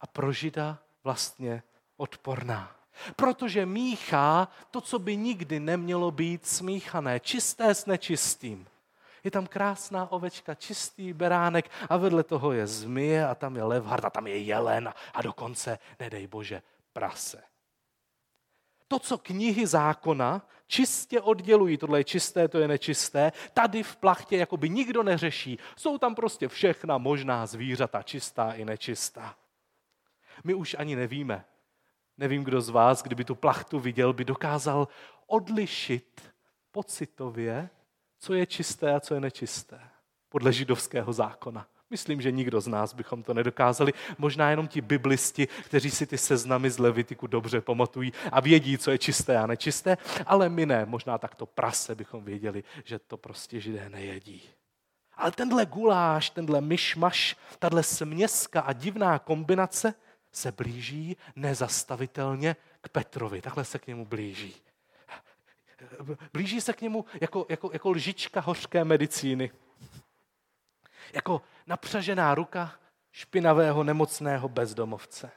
a 0.00 0.06
pro 0.06 0.32
žida 0.32 0.78
vlastně 1.04 1.62
odporná. 1.96 2.79
Protože 3.16 3.66
míchá 3.66 4.48
to, 4.70 4.80
co 4.80 4.98
by 4.98 5.16
nikdy 5.16 5.60
nemělo 5.60 6.10
být 6.10 6.46
smíchané, 6.46 7.20
čisté 7.20 7.74
s 7.74 7.86
nečistým. 7.86 8.66
Je 9.24 9.30
tam 9.30 9.46
krásná 9.46 10.12
ovečka, 10.12 10.54
čistý 10.54 11.12
beránek 11.12 11.70
a 11.88 11.96
vedle 11.96 12.22
toho 12.22 12.52
je 12.52 12.66
zmije 12.66 13.26
a 13.26 13.34
tam 13.34 13.56
je 13.56 13.62
levhard 13.62 14.04
a 14.04 14.10
tam 14.10 14.26
je 14.26 14.38
jelen 14.38 14.92
a 15.14 15.22
dokonce, 15.22 15.78
nedej 16.00 16.26
bože, 16.26 16.62
prase. 16.92 17.42
To, 18.88 18.98
co 18.98 19.18
knihy 19.18 19.66
zákona 19.66 20.42
čistě 20.66 21.20
oddělují, 21.20 21.76
tohle 21.76 22.00
je 22.00 22.04
čisté, 22.04 22.48
to 22.48 22.58
je 22.58 22.68
nečisté, 22.68 23.32
tady 23.54 23.82
v 23.82 23.96
plachtě 23.96 24.36
jakoby 24.36 24.68
nikdo 24.68 25.02
neřeší. 25.02 25.58
Jsou 25.76 25.98
tam 25.98 26.14
prostě 26.14 26.48
všechna 26.48 26.98
možná 26.98 27.46
zvířata, 27.46 28.02
čistá 28.02 28.52
i 28.52 28.64
nečistá. 28.64 29.36
My 30.44 30.54
už 30.54 30.76
ani 30.78 30.96
nevíme. 30.96 31.44
Nevím, 32.20 32.44
kdo 32.44 32.60
z 32.60 32.68
vás, 32.68 33.02
kdyby 33.02 33.24
tu 33.24 33.34
plachtu 33.34 33.80
viděl, 33.80 34.12
by 34.12 34.24
dokázal 34.24 34.88
odlišit 35.26 36.32
pocitově 36.70 37.70
co 38.18 38.34
je 38.34 38.46
čisté 38.46 38.94
a 38.94 39.00
co 39.00 39.14
je 39.14 39.20
nečisté 39.20 39.80
podle 40.28 40.52
židovského 40.52 41.12
zákona. 41.12 41.66
Myslím, 41.90 42.20
že 42.20 42.32
nikdo 42.32 42.60
z 42.60 42.66
nás 42.66 42.94
bychom 42.94 43.22
to 43.22 43.34
nedokázali. 43.34 43.92
Možná 44.18 44.50
jenom 44.50 44.68
ti 44.68 44.80
biblisti, 44.80 45.46
kteří 45.46 45.90
si 45.90 46.06
ty 46.06 46.18
seznamy 46.18 46.70
z 46.70 46.78
Levitiku 46.78 47.26
dobře 47.26 47.60
pamatují 47.60 48.12
a 48.32 48.40
vědí, 48.40 48.78
co 48.78 48.90
je 48.90 48.98
čisté 48.98 49.38
a 49.38 49.46
nečisté, 49.46 49.98
ale 50.26 50.48
my 50.48 50.66
ne. 50.66 50.86
Možná 50.86 51.18
takto 51.18 51.46
prase 51.46 51.94
bychom 51.94 52.24
věděli, 52.24 52.64
že 52.84 52.98
to 52.98 53.16
prostě 53.16 53.60
židé 53.60 53.88
nejedí. 53.88 54.42
Ale 55.16 55.30
tenhle 55.30 55.66
guláš, 55.66 56.30
tenhle 56.30 56.60
myšmaš, 56.60 57.36
tahle 57.58 57.82
směska 57.82 58.60
a 58.60 58.72
divná 58.72 59.18
kombinace 59.18 59.94
se 60.32 60.52
blíží 60.52 61.16
nezastavitelně 61.36 62.56
k 62.80 62.88
Petrovi. 62.88 63.42
Takhle 63.42 63.64
se 63.64 63.78
k 63.78 63.86
němu 63.86 64.06
blíží 64.06 64.54
blíží 66.32 66.60
se 66.60 66.72
k 66.72 66.80
němu 66.80 67.04
jako, 67.20 67.46
jako, 67.48 67.70
jako 67.72 67.90
lžička 67.90 68.40
hořké 68.40 68.84
medicíny. 68.84 69.50
Jako 71.12 71.42
napřažená 71.66 72.34
ruka 72.34 72.72
špinavého 73.12 73.84
nemocného 73.84 74.48
bezdomovce. 74.48 75.30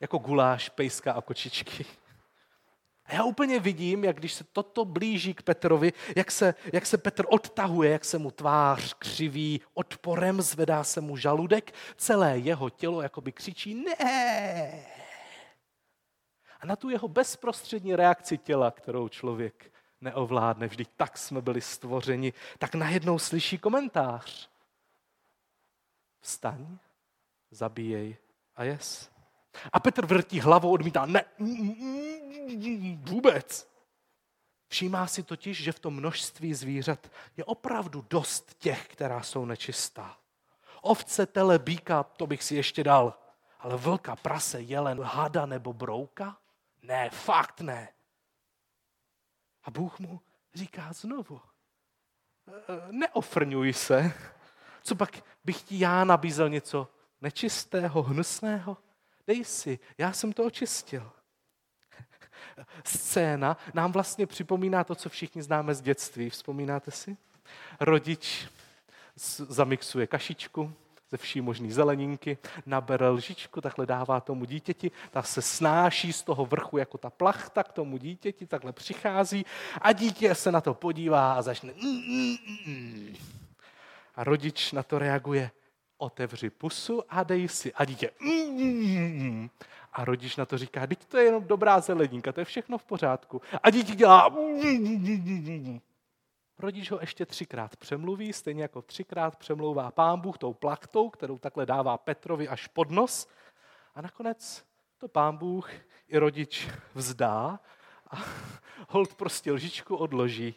Jako 0.00 0.18
guláš, 0.18 0.68
pejska 0.68 1.12
a 1.12 1.20
kočičky. 1.20 1.84
A 3.06 3.14
já 3.14 3.24
úplně 3.24 3.60
vidím, 3.60 4.04
jak 4.04 4.16
když 4.16 4.32
se 4.32 4.44
toto 4.44 4.84
blíží 4.84 5.34
k 5.34 5.42
Petrovi, 5.42 5.92
jak 6.16 6.30
se, 6.30 6.54
jak 6.72 6.86
se 6.86 6.98
Petr 6.98 7.24
odtahuje, 7.28 7.90
jak 7.90 8.04
se 8.04 8.18
mu 8.18 8.30
tvář 8.30 8.94
křiví, 8.94 9.60
odporem 9.74 10.42
zvedá 10.42 10.84
se 10.84 11.00
mu 11.00 11.16
žaludek, 11.16 11.74
celé 11.96 12.38
jeho 12.38 12.70
tělo 12.70 13.02
jakoby 13.02 13.32
křičí 13.32 13.74
ne. 13.74 14.86
A 16.60 16.66
na 16.66 16.76
tu 16.76 16.90
jeho 16.90 17.08
bezprostřední 17.08 17.96
reakci 17.96 18.38
těla, 18.38 18.70
kterou 18.70 19.08
člověk 19.08 19.72
neovládne, 20.00 20.66
vždyť 20.66 20.90
tak 20.96 21.18
jsme 21.18 21.42
byli 21.42 21.60
stvořeni, 21.60 22.32
tak 22.58 22.74
najednou 22.74 23.18
slyší 23.18 23.58
komentář. 23.58 24.50
Vstaň, 26.20 26.78
zabíjej 27.50 28.16
a 28.56 28.64
jes. 28.64 29.15
A 29.72 29.80
Petr 29.80 30.06
vrtí 30.06 30.40
hlavou, 30.40 30.72
odmítá, 30.72 31.06
ne, 31.06 31.24
vůbec. 32.96 33.76
Všímá 34.68 35.06
si 35.06 35.22
totiž, 35.22 35.62
že 35.62 35.72
v 35.72 35.78
tom 35.78 35.94
množství 35.94 36.54
zvířat 36.54 37.10
je 37.36 37.44
opravdu 37.44 38.06
dost 38.10 38.54
těch, 38.58 38.88
která 38.88 39.22
jsou 39.22 39.44
nečistá. 39.44 40.16
Ovce, 40.82 41.26
tele, 41.26 41.58
býka, 41.58 42.02
to 42.02 42.26
bych 42.26 42.42
si 42.42 42.56
ještě 42.56 42.84
dal. 42.84 43.18
Ale 43.58 43.76
vlka, 43.76 44.16
prase, 44.16 44.60
jelen, 44.60 45.00
hada 45.02 45.46
nebo 45.46 45.72
brouka? 45.72 46.36
Ne, 46.82 47.10
fakt 47.10 47.60
ne. 47.60 47.88
A 49.64 49.70
Bůh 49.70 49.98
mu 49.98 50.20
říká 50.54 50.92
znovu, 50.92 51.40
e, 52.48 52.92
neofrňuj 52.92 53.72
se. 53.72 54.12
Co 54.82 54.94
pak 54.94 55.24
bych 55.44 55.62
ti 55.62 55.78
já 55.78 56.04
nabízel 56.04 56.48
něco 56.48 56.88
nečistého, 57.20 58.02
hnusného? 58.02 58.76
Dej 59.26 59.44
si, 59.44 59.78
já 59.98 60.12
jsem 60.12 60.32
to 60.32 60.44
očistil. 60.44 61.12
Scéna 62.84 63.56
nám 63.74 63.92
vlastně 63.92 64.26
připomíná 64.26 64.84
to, 64.84 64.94
co 64.94 65.08
všichni 65.08 65.42
známe 65.42 65.74
z 65.74 65.80
dětství. 65.80 66.30
Vzpomínáte 66.30 66.90
si? 66.90 67.16
Rodič 67.80 68.48
zamixuje 69.48 70.06
kašičku, 70.06 70.72
ze 71.10 71.16
vší 71.16 71.40
možný 71.40 71.72
zeleninky, 71.72 72.38
nabere 72.66 73.08
lžičku, 73.08 73.60
takhle 73.60 73.86
dává 73.86 74.20
tomu 74.20 74.44
dítěti, 74.44 74.90
ta 75.10 75.22
se 75.22 75.42
snáší 75.42 76.12
z 76.12 76.22
toho 76.22 76.46
vrchu 76.46 76.78
jako 76.78 76.98
ta 76.98 77.10
plachta 77.10 77.62
k 77.62 77.72
tomu 77.72 77.96
dítěti, 77.96 78.46
takhle 78.46 78.72
přichází 78.72 79.46
a 79.80 79.92
dítě 79.92 80.34
se 80.34 80.52
na 80.52 80.60
to 80.60 80.74
podívá 80.74 81.32
a 81.32 81.42
začne 81.42 81.72
mm, 81.82 82.02
mm, 82.08 82.36
mm. 82.66 83.16
a 84.14 84.24
rodič 84.24 84.72
na 84.72 84.82
to 84.82 84.98
reaguje, 84.98 85.50
otevři 85.98 86.50
pusu 86.50 87.02
a 87.08 87.22
dej 87.22 87.48
si. 87.48 87.74
A 87.74 87.84
dítě 87.84 88.10
a 89.96 90.04
rodič 90.04 90.36
na 90.36 90.46
to 90.46 90.58
říká, 90.58 90.86
teď 90.86 91.04
to 91.04 91.18
je 91.18 91.24
jenom 91.24 91.44
dobrá 91.44 91.80
zeleninka, 91.80 92.32
to 92.32 92.40
je 92.40 92.44
všechno 92.44 92.78
v 92.78 92.84
pořádku. 92.84 93.42
A 93.62 93.70
dítě 93.70 93.94
dělá 93.94 94.30
Rodič 96.58 96.90
ho 96.90 97.00
ještě 97.00 97.26
třikrát 97.26 97.76
přemluví, 97.76 98.32
stejně 98.32 98.62
jako 98.62 98.82
třikrát 98.82 99.36
přemlouvá 99.36 99.90
pán 99.90 100.20
Bůh 100.20 100.38
tou 100.38 100.54
plachtou, 100.54 101.10
kterou 101.10 101.38
takhle 101.38 101.66
dává 101.66 101.98
Petrovi 101.98 102.48
až 102.48 102.66
pod 102.66 102.90
nos. 102.90 103.28
A 103.94 104.02
nakonec 104.02 104.64
to 104.98 105.08
pán 105.08 105.36
Bůh 105.36 105.70
i 106.08 106.18
rodič 106.18 106.68
vzdá 106.94 107.60
a 108.10 108.16
hold 108.88 109.14
prostě 109.14 109.52
lžičku 109.52 109.96
odloží. 109.96 110.54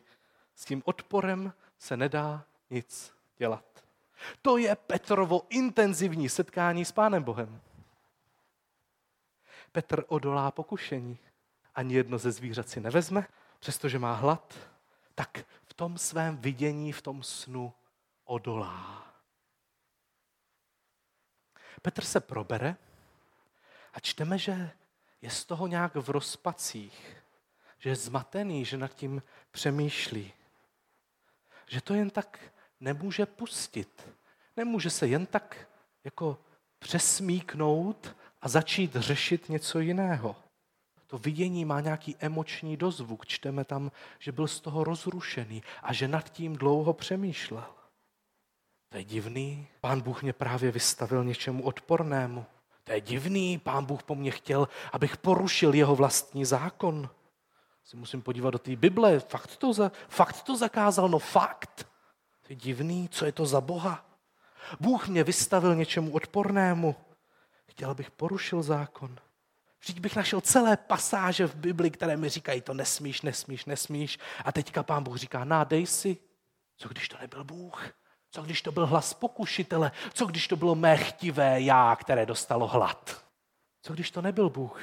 S 0.55 0.65
tím 0.65 0.81
odporem 0.85 1.53
se 1.77 1.97
nedá 1.97 2.45
nic 2.69 3.13
dělat. 3.37 3.68
To 4.41 4.57
je 4.57 4.75
Petrovo 4.75 5.41
intenzivní 5.49 6.29
setkání 6.29 6.85
s 6.85 6.91
Pánem 6.91 7.23
Bohem. 7.23 7.61
Petr 9.71 10.03
odolá 10.07 10.51
pokušení. 10.51 11.17
Ani 11.75 11.95
jedno 11.95 12.17
ze 12.17 12.31
zvířat 12.31 12.69
si 12.69 12.79
nevezme, 12.79 13.27
přestože 13.59 13.99
má 13.99 14.13
hlad, 14.13 14.57
tak 15.15 15.45
tom 15.79 15.97
svém 15.97 16.37
vidění, 16.37 16.91
v 16.91 17.01
tom 17.01 17.23
snu 17.23 17.73
odolá. 18.25 19.13
Petr 21.81 22.03
se 22.03 22.19
probere 22.19 22.75
a 23.93 23.99
čteme, 23.99 24.37
že 24.37 24.71
je 25.21 25.29
z 25.29 25.45
toho 25.45 25.67
nějak 25.67 25.95
v 25.95 26.09
rozpacích, 26.09 27.23
že 27.77 27.89
je 27.89 27.95
zmatený, 27.95 28.65
že 28.65 28.77
nad 28.77 28.93
tím 28.93 29.23
přemýšlí. 29.51 30.33
Že 31.67 31.81
to 31.81 31.93
jen 31.93 32.09
tak 32.09 32.39
nemůže 32.79 33.25
pustit. 33.25 34.09
Nemůže 34.57 34.89
se 34.89 35.07
jen 35.07 35.25
tak 35.25 35.67
jako 36.03 36.37
přesmíknout 36.79 38.15
a 38.41 38.49
začít 38.49 38.95
řešit 38.95 39.49
něco 39.49 39.79
jiného 39.79 40.35
to 41.09 41.17
vidění 41.17 41.65
má 41.65 41.81
nějaký 41.81 42.15
emoční 42.19 42.77
dozvuk. 42.77 43.25
Čteme 43.25 43.65
tam, 43.65 43.91
že 44.19 44.31
byl 44.31 44.47
z 44.47 44.59
toho 44.59 44.83
rozrušený 44.83 45.63
a 45.83 45.93
že 45.93 46.07
nad 46.07 46.29
tím 46.29 46.55
dlouho 46.55 46.93
přemýšlel. 46.93 47.65
To 48.89 48.97
je 48.97 49.03
divný. 49.03 49.67
Pán 49.81 50.01
Bůh 50.01 50.23
mě 50.23 50.33
právě 50.33 50.71
vystavil 50.71 51.23
něčemu 51.23 51.63
odpornému. 51.63 52.45
To 52.83 52.91
je 52.91 53.01
divný. 53.01 53.57
Pán 53.57 53.85
Bůh 53.85 54.03
po 54.03 54.15
mně 54.15 54.31
chtěl, 54.31 54.67
abych 54.93 55.17
porušil 55.17 55.73
jeho 55.73 55.95
vlastní 55.95 56.45
zákon. 56.45 57.09
Si 57.83 57.97
musím 57.97 58.21
podívat 58.21 58.49
do 58.49 58.59
té 58.59 58.75
Bible. 58.75 59.19
Fakt 59.19 59.57
to, 59.57 59.73
za, 59.73 59.91
fakt 60.07 60.41
to 60.41 60.57
zakázal? 60.57 61.09
No 61.09 61.19
fakt. 61.19 61.87
Je 62.49 62.55
divný. 62.55 63.09
Co 63.09 63.25
je 63.25 63.31
to 63.31 63.45
za 63.45 63.61
Boha? 63.61 64.05
Bůh 64.79 65.07
mě 65.07 65.23
vystavil 65.23 65.75
něčemu 65.75 66.11
odpornému. 66.11 66.95
Chtěl, 67.67 67.91
abych 67.91 68.11
porušil 68.11 68.63
zákon. 68.63 69.17
Vždyť 69.81 69.99
bych 69.99 70.15
našel 70.15 70.41
celé 70.41 70.77
pasáže 70.77 71.47
v 71.47 71.55
Bibli, 71.55 71.91
které 71.91 72.17
mi 72.17 72.29
říkají, 72.29 72.61
to 72.61 72.73
nesmíš, 72.73 73.21
nesmíš, 73.21 73.65
nesmíš. 73.65 74.19
A 74.45 74.51
teďka 74.51 74.83
pán 74.83 75.03
Bůh 75.03 75.17
říká, 75.17 75.43
nádej 75.43 75.85
si. 75.85 76.17
Co 76.77 76.89
když 76.89 77.09
to 77.09 77.17
nebyl 77.21 77.43
Bůh? 77.43 77.83
Co 78.31 78.41
když 78.41 78.61
to 78.61 78.71
byl 78.71 78.85
hlas 78.85 79.13
pokušitele? 79.13 79.91
Co 80.13 80.25
když 80.25 80.47
to 80.47 80.55
bylo 80.55 80.75
mé 80.75 80.97
chtivé 80.97 81.61
já, 81.61 81.95
které 81.95 82.25
dostalo 82.25 82.67
hlad? 82.67 83.25
Co 83.81 83.93
když 83.93 84.11
to 84.11 84.21
nebyl 84.21 84.49
Bůh? 84.49 84.81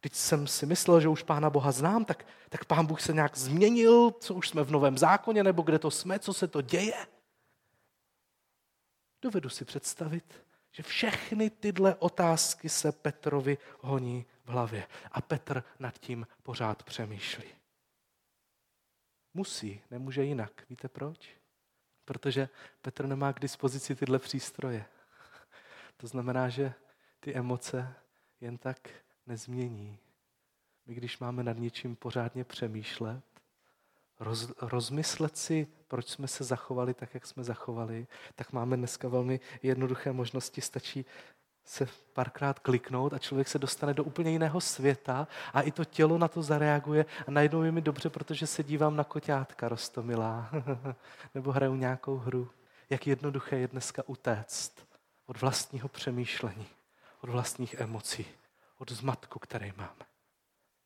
Teď 0.00 0.14
jsem 0.14 0.46
si 0.46 0.66
myslel, 0.66 1.00
že 1.00 1.08
už 1.08 1.22
Pána 1.22 1.50
Boha 1.50 1.72
znám, 1.72 2.04
tak, 2.04 2.26
tak 2.48 2.64
Pán 2.64 2.86
Bůh 2.86 3.00
se 3.00 3.12
nějak 3.12 3.36
změnil, 3.36 4.10
co 4.10 4.34
už 4.34 4.48
jsme 4.48 4.62
v 4.62 4.70
Novém 4.70 4.98
zákoně, 4.98 5.44
nebo 5.44 5.62
kde 5.62 5.78
to 5.78 5.90
jsme, 5.90 6.18
co 6.18 6.34
se 6.34 6.48
to 6.48 6.60
děje? 6.60 7.06
Dovedu 9.22 9.48
si 9.48 9.64
představit, 9.64 10.44
že 10.72 10.82
všechny 10.82 11.50
tyhle 11.50 11.94
otázky 11.94 12.68
se 12.68 12.92
Petrovi 12.92 13.58
honí 13.80 14.26
v 14.44 14.48
hlavě. 14.48 14.86
A 15.12 15.20
Petr 15.20 15.64
nad 15.78 15.98
tím 15.98 16.26
pořád 16.42 16.82
přemýšlí. 16.82 17.48
Musí, 19.34 19.82
nemůže 19.90 20.24
jinak. 20.24 20.64
Víte 20.70 20.88
proč? 20.88 21.30
Protože 22.04 22.48
Petr 22.82 23.06
nemá 23.06 23.32
k 23.32 23.40
dispozici 23.40 23.96
tyhle 23.96 24.18
přístroje. 24.18 24.84
To 25.96 26.06
znamená, 26.06 26.48
že 26.48 26.74
ty 27.20 27.34
emoce 27.34 27.94
jen 28.40 28.58
tak 28.58 28.88
nezmění. 29.28 29.98
My, 30.86 30.94
když 30.94 31.18
máme 31.18 31.42
nad 31.42 31.58
něčím 31.58 31.96
pořádně 31.96 32.44
přemýšlet, 32.44 33.22
roz, 34.20 34.52
rozmyslet 34.60 35.36
si, 35.36 35.66
proč 35.88 36.08
jsme 36.08 36.28
se 36.28 36.44
zachovali 36.44 36.94
tak, 36.94 37.14
jak 37.14 37.26
jsme 37.26 37.44
zachovali, 37.44 38.06
tak 38.34 38.52
máme 38.52 38.76
dneska 38.76 39.08
velmi 39.08 39.40
jednoduché 39.62 40.12
možnosti. 40.12 40.60
Stačí 40.60 41.04
se 41.64 41.88
párkrát 42.12 42.58
kliknout 42.58 43.12
a 43.12 43.18
člověk 43.18 43.48
se 43.48 43.58
dostane 43.58 43.94
do 43.94 44.04
úplně 44.04 44.30
jiného 44.30 44.60
světa 44.60 45.28
a 45.52 45.60
i 45.60 45.70
to 45.70 45.84
tělo 45.84 46.18
na 46.18 46.28
to 46.28 46.42
zareaguje 46.42 47.06
a 47.26 47.30
najednou 47.30 47.62
je 47.62 47.72
mi 47.72 47.80
dobře, 47.80 48.10
protože 48.10 48.46
se 48.46 48.62
dívám 48.62 48.96
na 48.96 49.04
koťátka 49.04 49.68
rostomilá 49.68 50.50
nebo 51.34 51.52
hraju 51.52 51.74
nějakou 51.74 52.16
hru. 52.16 52.50
Jak 52.90 53.06
jednoduché 53.06 53.58
je 53.58 53.68
dneska 53.68 54.02
utéct 54.06 54.86
od 55.26 55.40
vlastního 55.40 55.88
přemýšlení, 55.88 56.66
od 57.20 57.30
vlastních 57.30 57.74
emocí, 57.74 58.26
od 58.78 58.92
zmatku, 58.92 59.38
který 59.38 59.72
máme. 59.76 60.06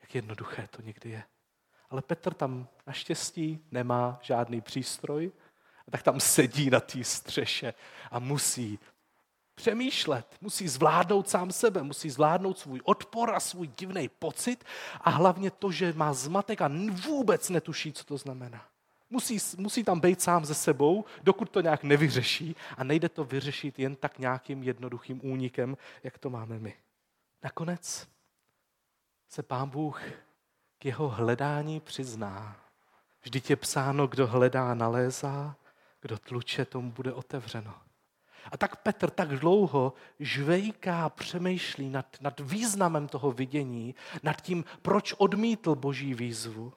Jak 0.02 0.14
jednoduché 0.14 0.68
to 0.70 0.82
někdy 0.82 1.10
je. 1.10 1.22
Ale 1.90 2.02
Petr 2.02 2.34
tam 2.34 2.68
naštěstí 2.86 3.64
nemá 3.70 4.18
žádný 4.22 4.60
přístroj, 4.60 5.32
tak 5.90 6.02
tam 6.02 6.20
sedí 6.20 6.70
na 6.70 6.80
té 6.80 7.04
střeše 7.04 7.74
a 8.10 8.18
musí 8.18 8.78
přemýšlet, 9.54 10.36
musí 10.40 10.68
zvládnout 10.68 11.28
sám 11.28 11.52
sebe, 11.52 11.82
musí 11.82 12.10
zvládnout 12.10 12.58
svůj 12.58 12.80
odpor 12.84 13.34
a 13.34 13.40
svůj 13.40 13.66
divný 13.66 14.08
pocit 14.08 14.64
a 15.00 15.10
hlavně 15.10 15.50
to, 15.50 15.72
že 15.72 15.92
má 15.92 16.12
zmatek 16.12 16.62
a 16.62 16.70
vůbec 16.90 17.50
netuší, 17.50 17.92
co 17.92 18.04
to 18.04 18.16
znamená. 18.16 18.66
Musí, 19.10 19.38
musí 19.56 19.84
tam 19.84 20.00
být 20.00 20.22
sám 20.22 20.44
ze 20.44 20.54
sebou, 20.54 21.04
dokud 21.22 21.50
to 21.50 21.60
nějak 21.60 21.84
nevyřeší 21.84 22.56
a 22.76 22.84
nejde 22.84 23.08
to 23.08 23.24
vyřešit 23.24 23.78
jen 23.78 23.96
tak 23.96 24.18
nějakým 24.18 24.62
jednoduchým 24.62 25.20
únikem, 25.22 25.76
jak 26.02 26.18
to 26.18 26.30
máme 26.30 26.58
my. 26.58 26.74
Nakonec 27.42 28.08
se 29.28 29.42
pán 29.42 29.68
Bůh 29.68 30.02
k 30.78 30.84
jeho 30.84 31.08
hledání 31.08 31.80
přizná. 31.80 32.56
Vždyť 33.22 33.50
je 33.50 33.56
psáno, 33.56 34.06
kdo 34.06 34.26
hledá, 34.26 34.74
nalézá, 34.74 35.56
kdo 36.00 36.18
tluče, 36.18 36.64
tomu 36.64 36.92
bude 36.92 37.12
otevřeno. 37.12 37.74
A 38.52 38.56
tak 38.56 38.76
Petr 38.76 39.10
tak 39.10 39.28
dlouho 39.28 39.92
žvejká, 40.18 41.08
přemýšlí 41.08 41.90
nad, 41.90 42.16
nad 42.20 42.40
významem 42.40 43.08
toho 43.08 43.32
vidění, 43.32 43.94
nad 44.22 44.40
tím, 44.40 44.64
proč 44.82 45.12
odmítl 45.12 45.74
boží 45.74 46.14
výzvu, 46.14 46.72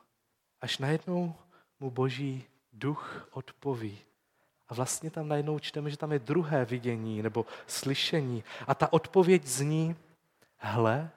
až 0.62 0.78
najednou 0.78 1.36
mu 1.80 1.92
boží 1.92 2.44
duch 2.74 3.28
odpoví. 3.32 4.00
A 4.68 4.74
vlastně 4.74 5.10
tam 5.12 5.28
najednou 5.28 5.60
čteme, 5.60 5.90
že 5.90 5.98
tam 5.98 6.12
je 6.12 6.20
druhé 6.20 6.66
vidění 6.66 7.22
nebo 7.22 7.46
slyšení. 7.68 8.44
A 8.68 8.76
ta 8.76 8.94
odpověď 8.94 9.46
zní, 9.46 9.96
hle, 10.66 11.12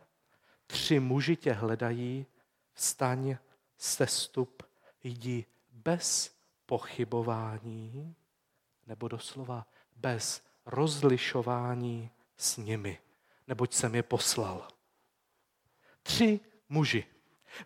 tři 0.67 1.01
muži 1.01 1.37
tě 1.37 1.53
hledají, 1.53 2.27
vstaň, 2.73 3.37
sestup, 3.79 4.63
jdi 5.03 5.45
bez 5.73 6.37
pochybování, 6.67 8.15
nebo 8.87 9.09
doslova 9.09 9.67
bez 9.97 10.43
rozlišování 10.67 12.11
s 12.37 12.57
nimi, 12.57 12.99
neboť 13.47 13.75
jsem 13.75 13.95
je 13.95 14.03
poslal. 14.03 14.69
Tři 16.03 16.41
muži. 16.69 17.05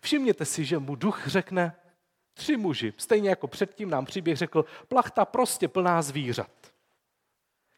Všimněte 0.01 0.45
si, 0.45 0.65
že 0.65 0.79
mu 0.79 0.95
duch 0.95 1.27
řekne 1.27 1.75
tři 2.33 2.57
muži. 2.57 2.93
Stejně 2.97 3.29
jako 3.29 3.47
předtím 3.47 3.89
nám 3.89 4.05
příběh 4.05 4.37
řekl, 4.37 4.65
plachta 4.87 5.25
prostě 5.25 5.67
plná 5.67 6.01
zvířat. 6.01 6.73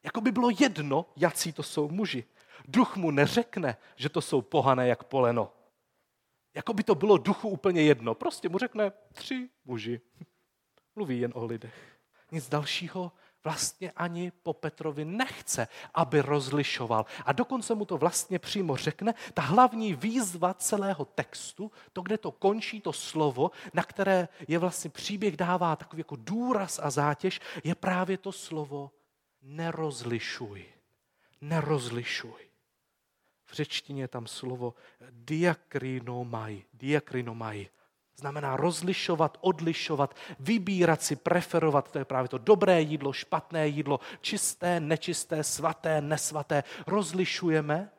Jako 0.04 0.22
by 0.22 0.32
bylo 0.32 0.50
jedno, 0.60 1.06
jací 1.15 1.54
to 1.54 1.63
jsou 1.63 1.89
muži. 1.89 2.24
Duch 2.68 2.96
mu 2.96 3.12
neřekne, 3.12 3.78
že 3.96 4.10
to 4.10 4.22
jsou 4.22 4.41
pohané 4.41 4.88
jak 4.88 5.04
poleno. 5.04 5.52
Jako 6.54 6.74
by 6.74 6.84
to 6.84 6.96
bylo 6.96 7.18
duchu 7.18 7.50
úplně 7.50 7.82
jedno. 7.82 8.15
Prostě 8.15 8.50
mu 8.50 8.58
řekne 8.58 8.91
tři 9.13 9.50
muži. 9.65 10.02
Mluví 10.96 11.20
jen 11.20 11.32
o 11.36 11.46
lidech. 11.46 12.00
Nic 12.32 12.50
dalšího 12.50 13.12
vlastně 13.46 13.91
ani 13.91 14.32
po 14.32 14.54
Petrovi 14.54 15.06
nechce, 15.06 15.68
aby 15.94 16.22
rozlišoval. 16.22 17.06
A 17.26 17.32
dokonce 17.32 17.76
mu 17.76 17.86
to 17.86 17.98
vlastně 17.98 18.39
přímo 18.39 18.76
řekne, 18.76 19.13
ta 19.34 19.41
hlavní 19.41 19.94
výzva 19.94 20.54
celého 20.54 21.06
textu, 21.06 21.72
to, 21.94 22.02
kde 22.02 22.18
to 22.18 22.32
končí, 22.32 22.82
to 22.82 22.94
slovo, 22.94 23.52
na 23.74 23.84
které 23.84 24.28
je 24.48 24.60
vlastně 24.60 24.89
příběh 24.89 25.38
dává 25.38 25.76
takový 25.76 26.00
jako 26.00 26.15
důraz 26.15 26.80
a 26.84 26.89
zátěž, 26.89 27.39
je 27.63 27.76
právě 27.76 28.18
to 28.18 28.32
slovo 28.32 28.91
nerozlišuj. 29.41 30.75
Nerozlišuj. 31.41 32.41
V 33.45 33.54
řečtině 33.54 34.04
je 34.04 34.08
tam 34.08 34.28
slovo 34.28 34.74
diakrinomai. 35.12 36.63
Diakrinomai 36.74 37.69
Znamená 38.17 38.58
rozlišovat, 38.58 39.38
odlišovat, 39.41 40.15
vybírat 40.39 41.04
si, 41.04 41.15
preferovat. 41.15 41.91
To 41.91 42.00
je 42.00 42.06
právě 42.06 42.30
to 42.30 42.38
dobré 42.38 42.82
jídlo, 42.82 43.13
špatné 43.13 43.67
jídlo, 43.67 44.00
čisté, 44.21 44.80
nečisté, 44.80 45.43
svaté, 45.43 46.02
nesvaté. 46.02 46.63
Rozlišujeme. 46.88 47.91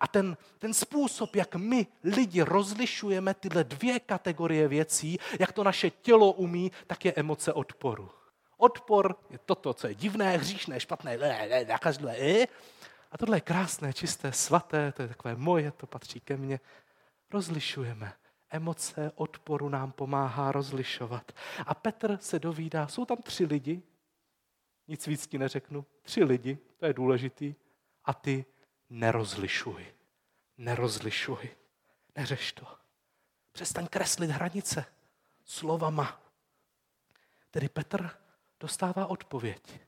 A 0.00 0.08
ten, 0.08 0.36
ten 0.58 0.74
způsob, 0.74 1.36
jak 1.36 1.56
my 1.56 1.86
lidi 2.04 2.42
rozlišujeme 2.42 3.34
tyhle 3.34 3.64
dvě 3.64 4.00
kategorie 4.00 4.68
věcí, 4.68 5.18
jak 5.38 5.52
to 5.52 5.64
naše 5.64 5.90
tělo 5.90 6.32
umí, 6.32 6.72
tak 6.86 7.04
je 7.04 7.12
emoce 7.16 7.52
odporu. 7.52 8.10
Odpor 8.60 9.16
je 9.30 9.38
toto, 9.38 9.74
co 9.74 9.86
je 9.86 9.94
divné, 9.94 10.36
hříšné, 10.36 10.80
špatné, 10.80 11.18
nakazlé. 11.68 12.46
A 13.10 13.18
tohle 13.18 13.36
je 13.36 13.40
krásné, 13.40 13.92
čisté, 13.92 14.32
svaté, 14.32 14.92
to 14.92 15.02
je 15.02 15.08
takové 15.08 15.36
moje, 15.36 15.70
to 15.70 15.86
patří 15.86 16.20
ke 16.20 16.36
mně. 16.36 16.60
Rozlišujeme 17.30 18.12
emoce 18.50 19.12
odporu 19.14 19.68
nám 19.68 19.92
pomáhá 19.92 20.52
rozlišovat. 20.52 21.32
A 21.66 21.74
Petr 21.74 22.18
se 22.20 22.38
dovídá, 22.38 22.88
jsou 22.88 23.04
tam 23.04 23.16
tři 23.16 23.44
lidi, 23.44 23.82
nic 24.88 25.06
víc 25.06 25.26
ti 25.26 25.38
neřeknu, 25.38 25.86
tři 26.02 26.24
lidi, 26.24 26.58
to 26.76 26.86
je 26.86 26.92
důležitý, 26.92 27.54
a 28.04 28.14
ty 28.14 28.44
nerozlišuj. 28.90 29.86
Nerozlišuj. 30.58 31.50
Neřeš 32.16 32.52
to. 32.52 32.66
Přestaň 33.52 33.86
kreslit 33.86 34.30
hranice 34.30 34.84
slovama. 35.44 36.22
Tedy 37.50 37.68
Petr 37.68 38.10
dostává 38.60 39.06
odpověď. 39.06 39.80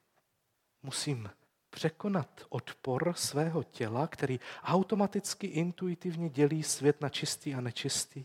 Musím 0.83 1.31
překonat 1.71 2.47
odpor 2.49 3.13
svého 3.17 3.63
těla, 3.63 4.07
který 4.07 4.41
automaticky 4.63 5.47
intuitivně 5.47 6.29
dělí 6.29 6.63
svět 6.63 7.01
na 7.01 7.09
čistý 7.09 7.55
a 7.55 7.61
nečistý 7.61 8.25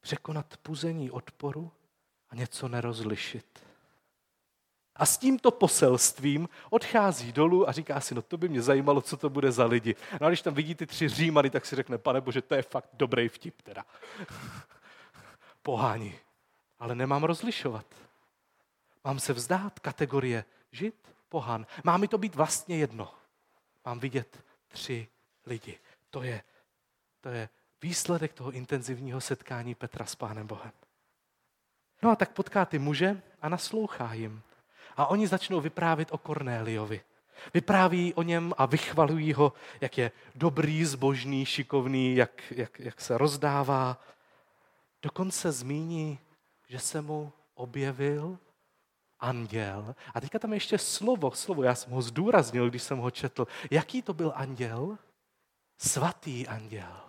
překonat 0.00 0.56
puzení 0.56 1.10
odporu 1.10 1.72
a 2.30 2.34
něco 2.34 2.68
nerozlišit. 2.68 3.66
A 4.96 5.06
s 5.06 5.18
tímto 5.18 5.50
poselstvím 5.50 6.48
odchází 6.70 7.32
dolů 7.32 7.68
a 7.68 7.72
říká 7.72 8.00
si, 8.00 8.14
no 8.14 8.22
to 8.22 8.36
by 8.36 8.48
mě 8.48 8.62
zajímalo, 8.62 9.00
co 9.00 9.16
to 9.16 9.30
bude 9.30 9.52
za 9.52 9.64
lidi. 9.64 9.96
No 10.20 10.26
a 10.26 10.30
když 10.30 10.42
tam 10.42 10.54
vidí 10.54 10.74
ty 10.74 10.86
tři 10.86 11.08
římany, 11.08 11.50
tak 11.50 11.66
si 11.66 11.76
řekne, 11.76 11.98
pane 11.98 12.20
bože, 12.20 12.42
to 12.42 12.54
je 12.54 12.62
fakt 12.62 12.88
dobrý 12.92 13.28
vtip 13.28 13.62
teda. 13.62 13.84
Pohání. 15.62 16.14
Ale 16.78 16.94
nemám 16.94 17.24
rozlišovat. 17.24 17.86
Mám 19.04 19.20
se 19.20 19.32
vzdát 19.32 19.78
kategorie 19.78 20.44
žid, 20.72 21.14
pohan. 21.28 21.66
Má 21.84 21.96
mi 21.96 22.08
to 22.08 22.18
být 22.18 22.34
vlastně 22.34 22.76
jedno. 22.76 23.14
Mám 23.84 24.00
vidět 24.00 24.44
tři 24.68 25.08
lidi. 25.46 25.78
To 26.10 26.22
je, 26.22 26.42
to 27.20 27.28
je 27.28 27.48
výsledek 27.82 28.32
toho 28.32 28.50
intenzivního 28.50 29.20
setkání 29.20 29.74
Petra 29.74 30.06
s 30.06 30.14
Pánem 30.14 30.46
Bohem. 30.46 30.72
No 32.02 32.10
a 32.10 32.16
tak 32.16 32.32
potká 32.32 32.64
ty 32.64 32.78
muže 32.78 33.22
a 33.42 33.48
naslouchá 33.48 34.12
jim. 34.12 34.42
A 34.96 35.06
oni 35.06 35.26
začnou 35.26 35.60
vyprávět 35.60 36.12
o 36.12 36.18
Kornéliovi. 36.18 37.00
Vypráví 37.54 38.14
o 38.14 38.22
něm 38.22 38.54
a 38.58 38.66
vychvalují 38.66 39.32
ho, 39.32 39.52
jak 39.80 39.98
je 39.98 40.12
dobrý, 40.34 40.84
zbožný, 40.84 41.46
šikovný, 41.46 42.16
jak, 42.16 42.42
jak, 42.50 42.80
jak 42.80 43.00
se 43.00 43.18
rozdává. 43.18 44.04
Dokonce 45.02 45.52
zmíní, 45.52 46.18
že 46.68 46.78
se 46.78 47.00
mu 47.00 47.32
objevil 47.54 48.38
anděl. 49.20 49.94
A 50.14 50.20
teďka 50.20 50.38
tam 50.38 50.52
ještě 50.52 50.78
slovo, 50.78 51.30
slovo, 51.30 51.62
já 51.62 51.74
jsem 51.74 51.92
ho 51.92 52.02
zdůraznil, 52.02 52.70
když 52.70 52.82
jsem 52.82 52.98
ho 52.98 53.10
četl. 53.10 53.46
Jaký 53.70 54.02
to 54.02 54.14
byl 54.14 54.32
anděl? 54.36 54.98
Svatý 55.78 56.48
anděl. 56.48 57.00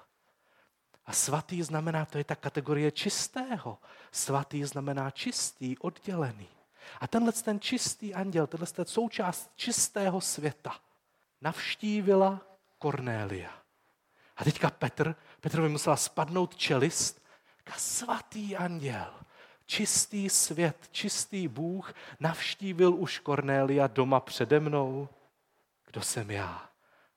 A 1.06 1.14
svatý 1.14 1.64
znamená, 1.64 2.06
to 2.06 2.18
je 2.18 2.24
ta 2.24 2.36
kategorie 2.36 2.92
čistého. 2.92 3.78
Svatý 4.12 4.64
znamená 4.64 5.12
čistý, 5.12 5.78
oddělený. 5.78 6.48
A 7.00 7.08
tenhle 7.08 7.32
ten 7.32 7.60
čistý 7.60 8.14
anděl, 8.14 8.48
tenhle 8.48 8.68
ten 8.68 8.86
součást 8.86 9.52
čistého 9.56 10.22
světa, 10.22 10.76
navštívila 11.42 12.42
Kornélia. 12.78 13.52
A 14.38 14.44
teďka 14.44 14.70
Petr, 14.70 15.16
Petrovi 15.42 15.70
musela 15.70 15.96
spadnout 15.96 16.56
čelist, 16.56 17.22
a 17.66 17.80
svatý 17.80 18.56
anděl, 18.56 19.14
čistý 19.72 20.30
svět, 20.30 20.78
čistý 20.92 21.48
Bůh 21.48 21.94
navštívil 22.20 22.94
už 22.94 23.20
Kornélia 23.20 23.88
doma 23.88 24.20
přede 24.20 24.60
mnou. 24.60 25.10
Kdo 25.86 26.02
jsem 26.02 26.32
já, 26.32 26.70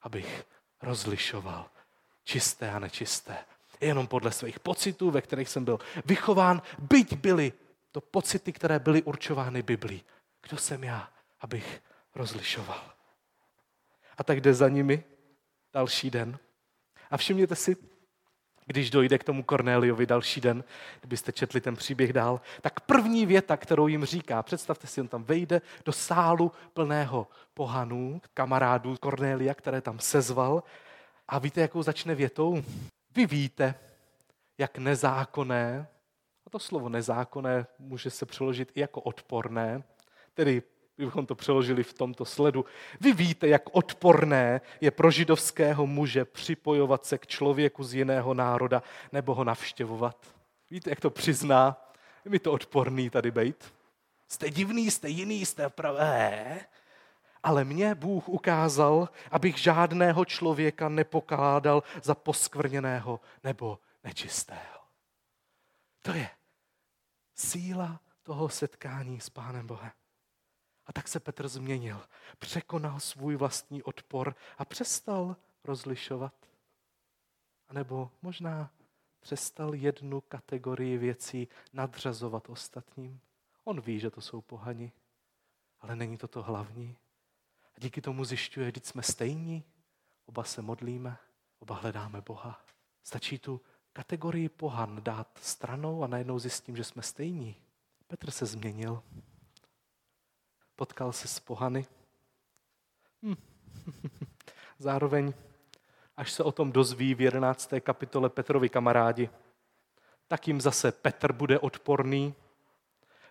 abych 0.03 0.47
rozlišoval 0.83 1.71
čisté 2.25 2.71
a 2.71 2.79
nečisté. 2.79 3.37
Jenom 3.81 4.07
podle 4.07 4.33
svých 4.33 4.61
pocitů, 4.61 5.11
ve 5.11 5.23
kterých 5.23 5.49
jsem 5.49 5.65
byl 5.65 5.79
vychován, 6.05 6.63
byť 6.79 7.17
byly 7.17 7.53
to 7.93 8.01
pocity, 8.01 8.53
které 8.53 8.79
byly 8.79 9.03
určovány 9.03 9.63
Biblí. 9.63 10.05
Kdo 10.49 10.57
jsem 10.57 10.85
já, 10.85 11.11
abych 11.41 11.83
rozlišoval? 12.15 12.93
A 14.19 14.25
tak 14.25 14.41
jde 14.41 14.55
za 14.55 14.69
nimi 14.69 15.05
další 15.73 16.11
den. 16.11 16.39
A 17.11 17.17
všimněte 17.17 17.57
si, 17.57 17.77
když 18.67 18.91
dojde 18.91 19.19
k 19.19 19.25
tomu 19.25 19.43
Kornéliovi 19.43 20.07
další 20.07 20.41
den, 20.41 20.65
kdybyste 21.01 21.33
četli 21.33 21.61
ten 21.61 21.77
příběh 21.77 22.13
dál, 22.13 22.41
tak 22.61 22.81
první 22.81 23.27
věta, 23.27 23.57
kterou 23.57 23.87
jim 23.87 24.05
říká, 24.05 24.43
představte 24.43 24.87
si, 24.87 25.01
on 25.01 25.09
tam 25.09 25.25
vejde 25.25 25.61
do 25.85 25.93
sálu 25.93 26.53
plného 26.73 27.27
pohanů, 27.55 28.21
kamarádů 28.35 28.97
Kornélia, 29.01 29.55
které 29.55 29.81
tam 29.81 29.99
sezval 29.99 30.63
a 31.29 31.39
víte, 31.39 31.61
jakou 31.61 31.83
začne 31.83 32.15
větou? 32.15 32.63
Vy 33.15 33.27
víte, 33.27 33.75
jak 34.59 34.79
nezákonné, 34.79 35.87
a 36.47 36.51
to 36.51 36.59
slovo 36.59 36.89
nezákonné 36.89 37.67
může 37.79 38.11
se 38.11 38.27
přeložit 38.27 38.73
i 38.75 38.81
jako 38.81 39.01
odporné, 39.01 39.83
tedy 40.35 40.63
kdybychom 40.97 41.27
to 41.27 41.35
přeložili 41.35 41.83
v 41.83 41.93
tomto 41.93 42.25
sledu. 42.25 42.65
Vy 43.01 43.13
víte, 43.13 43.49
jak 43.49 43.63
odporné 43.73 44.61
je 44.81 44.91
pro 44.91 45.11
židovského 45.11 45.87
muže 45.87 46.25
připojovat 46.25 47.07
se 47.07 47.19
k 47.19 47.27
člověku 47.27 47.85
z 47.85 47.95
jiného 47.95 48.35
národa 48.35 48.83
nebo 49.13 49.35
ho 49.35 49.45
navštěvovat. 49.45 50.17
Víte, 50.71 50.91
jak 50.91 51.01
to 51.01 51.11
přizná? 51.11 51.91
Je 52.25 52.31
mi 52.31 52.39
to 52.39 52.53
odporný 52.53 53.11
tady 53.11 53.31
bejt. 53.31 53.75
Jste 54.29 54.51
divný, 54.51 54.91
jste 54.91 55.09
jiný, 55.09 55.47
jste 55.47 55.69
pravé. 55.69 56.61
Ale 57.43 57.65
mě 57.65 57.95
Bůh 57.95 58.29
ukázal, 58.29 59.09
abych 59.31 59.59
žádného 59.59 60.25
člověka 60.25 60.89
nepokládal 60.89 61.83
za 62.03 62.15
poskvrněného 62.15 63.21
nebo 63.45 63.79
nečistého. 64.05 64.81
To 66.03 66.13
je 66.13 66.29
síla 67.35 68.01
toho 68.23 68.49
setkání 68.49 69.21
s 69.21 69.31
Pánem 69.31 69.67
Bohem. 69.67 69.91
A 70.87 70.93
tak 70.93 71.09
se 71.09 71.21
Petr 71.21 71.49
změnil. 71.49 72.01
Překonal 72.39 73.01
svůj 73.01 73.37
vlastní 73.37 73.83
odpor 73.83 74.35
a 74.59 74.65
přestal 74.65 75.37
rozlišovat. 75.65 76.35
A 77.69 77.75
nebo 77.75 78.11
možná 78.23 78.71
přestal 79.21 79.75
jednu 79.75 80.21
kategorii 80.21 80.99
věcí 80.99 81.49
nadřazovat 81.73 82.49
ostatním. 82.49 83.21
On 83.65 83.81
ví, 83.81 84.01
že 84.01 84.11
to 84.11 84.21
jsou 84.21 84.41
pohani, 84.41 84.93
ale 85.81 85.97
není 85.97 86.17
to 86.17 86.29
to 86.29 86.43
hlavní. 86.43 86.97
A 87.77 87.81
díky 87.81 88.01
tomu 88.01 88.25
zjišťuje, 88.25 88.73
že 88.75 88.81
jsme 88.85 89.03
stejní, 89.03 89.65
oba 90.27 90.45
se 90.45 90.63
modlíme, 90.63 91.17
oba 91.59 91.75
hledáme 91.75 92.21
Boha. 92.21 92.61
Stačí 93.03 93.39
tu 93.39 93.61
kategorii 93.93 94.49
pohan 94.49 95.03
dát 95.03 95.39
stranou 95.43 96.05
a 96.05 96.07
najednou 96.07 96.39
zjistím, 96.39 96.77
že 96.77 96.85
jsme 96.85 97.03
stejní. 97.03 97.57
Petr 98.07 98.31
se 98.31 98.47
změnil 98.47 99.03
potkal 100.77 101.13
se 101.13 101.29
s 101.29 101.41
pohany. 101.41 101.87
Hm. 103.23 103.35
Zároveň, 104.79 105.33
až 106.17 106.33
se 106.33 106.43
o 106.43 106.53
tom 106.53 106.73
dozví 106.73 107.15
v 107.15 107.21
11. 107.21 107.75
kapitole 107.81 108.31
Petrovi 108.31 108.69
kamarádi, 108.69 109.31
tak 110.29 110.49
jim 110.49 110.61
zase 110.61 110.93
Petr 110.93 111.33
bude 111.33 111.59
odporný. 111.59 112.35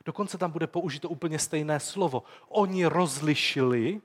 Dokonce 0.05 0.37
tam 0.37 0.51
bude 0.51 0.67
použito 0.67 1.09
úplně 1.09 1.39
stejné 1.39 1.79
slovo. 1.79 2.23
Oni 2.47 2.85
rozlišili 2.85 4.01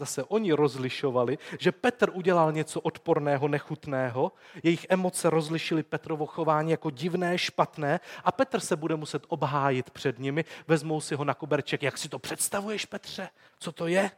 Zase 0.00 0.24
oni 0.24 0.52
rozlišovali, 0.52 1.38
že 1.58 1.72
Petr 1.72 2.10
udělal 2.12 2.52
něco 2.52 2.80
odporného, 2.80 3.48
nechutného, 3.48 4.32
jejich 4.62 4.86
emoce 4.88 5.30
rozlišili 5.30 5.82
Petrovo 5.82 6.26
chování 6.26 6.70
jako 6.70 6.90
divné, 6.90 7.38
špatné 7.38 8.00
a 8.24 8.32
Petr 8.32 8.60
se 8.60 8.76
bude 8.76 8.96
muset 8.96 9.22
obhájit 9.28 9.90
před 9.90 10.18
nimi, 10.18 10.44
vezmou 10.68 11.00
si 11.00 11.14
ho 11.14 11.24
na 11.24 11.34
koberček. 11.34 11.82
Jak 11.82 11.98
si 11.98 12.08
to 12.08 12.18
představuješ, 12.18 12.86
Petře? 12.86 13.28
Co 13.58 13.72
to 13.72 13.86
je? 13.86 14.10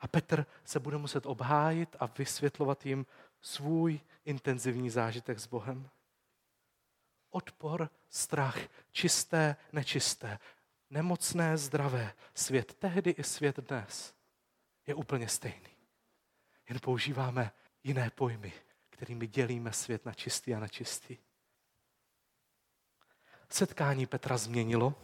A 0.00 0.08
Petr 0.08 0.46
se 0.64 0.80
bude 0.80 0.96
muset 0.96 1.26
obhájit 1.26 1.96
a 2.00 2.08
vysvětlovat 2.18 2.86
jim 2.86 3.06
svůj 3.40 4.00
intenzivní 4.24 4.90
zážitek 4.90 5.38
s 5.38 5.46
Bohem. 5.46 5.88
Odpor, 7.30 7.88
strach, 8.10 8.58
čisté, 8.92 9.56
nečisté, 9.72 10.38
nemocné, 10.90 11.56
zdravé, 11.56 12.12
svět 12.34 12.74
tehdy 12.74 13.10
i 13.10 13.22
svět 13.22 13.56
dnes– 13.60 14.14
je 14.88 14.94
úplně 14.94 15.28
stejný. 15.28 15.70
Jen 16.68 16.80
používáme 16.80 17.52
jiné 17.84 18.10
pojmy, 18.10 18.52
kterými 18.90 19.26
dělíme 19.26 19.72
svět 19.72 20.06
na 20.06 20.14
čistý 20.14 20.54
a 20.54 20.60
na 20.60 20.68
čistý. 20.68 21.16
Setkání 23.48 24.06
Petra 24.06 24.38
změnilo, 24.38 24.94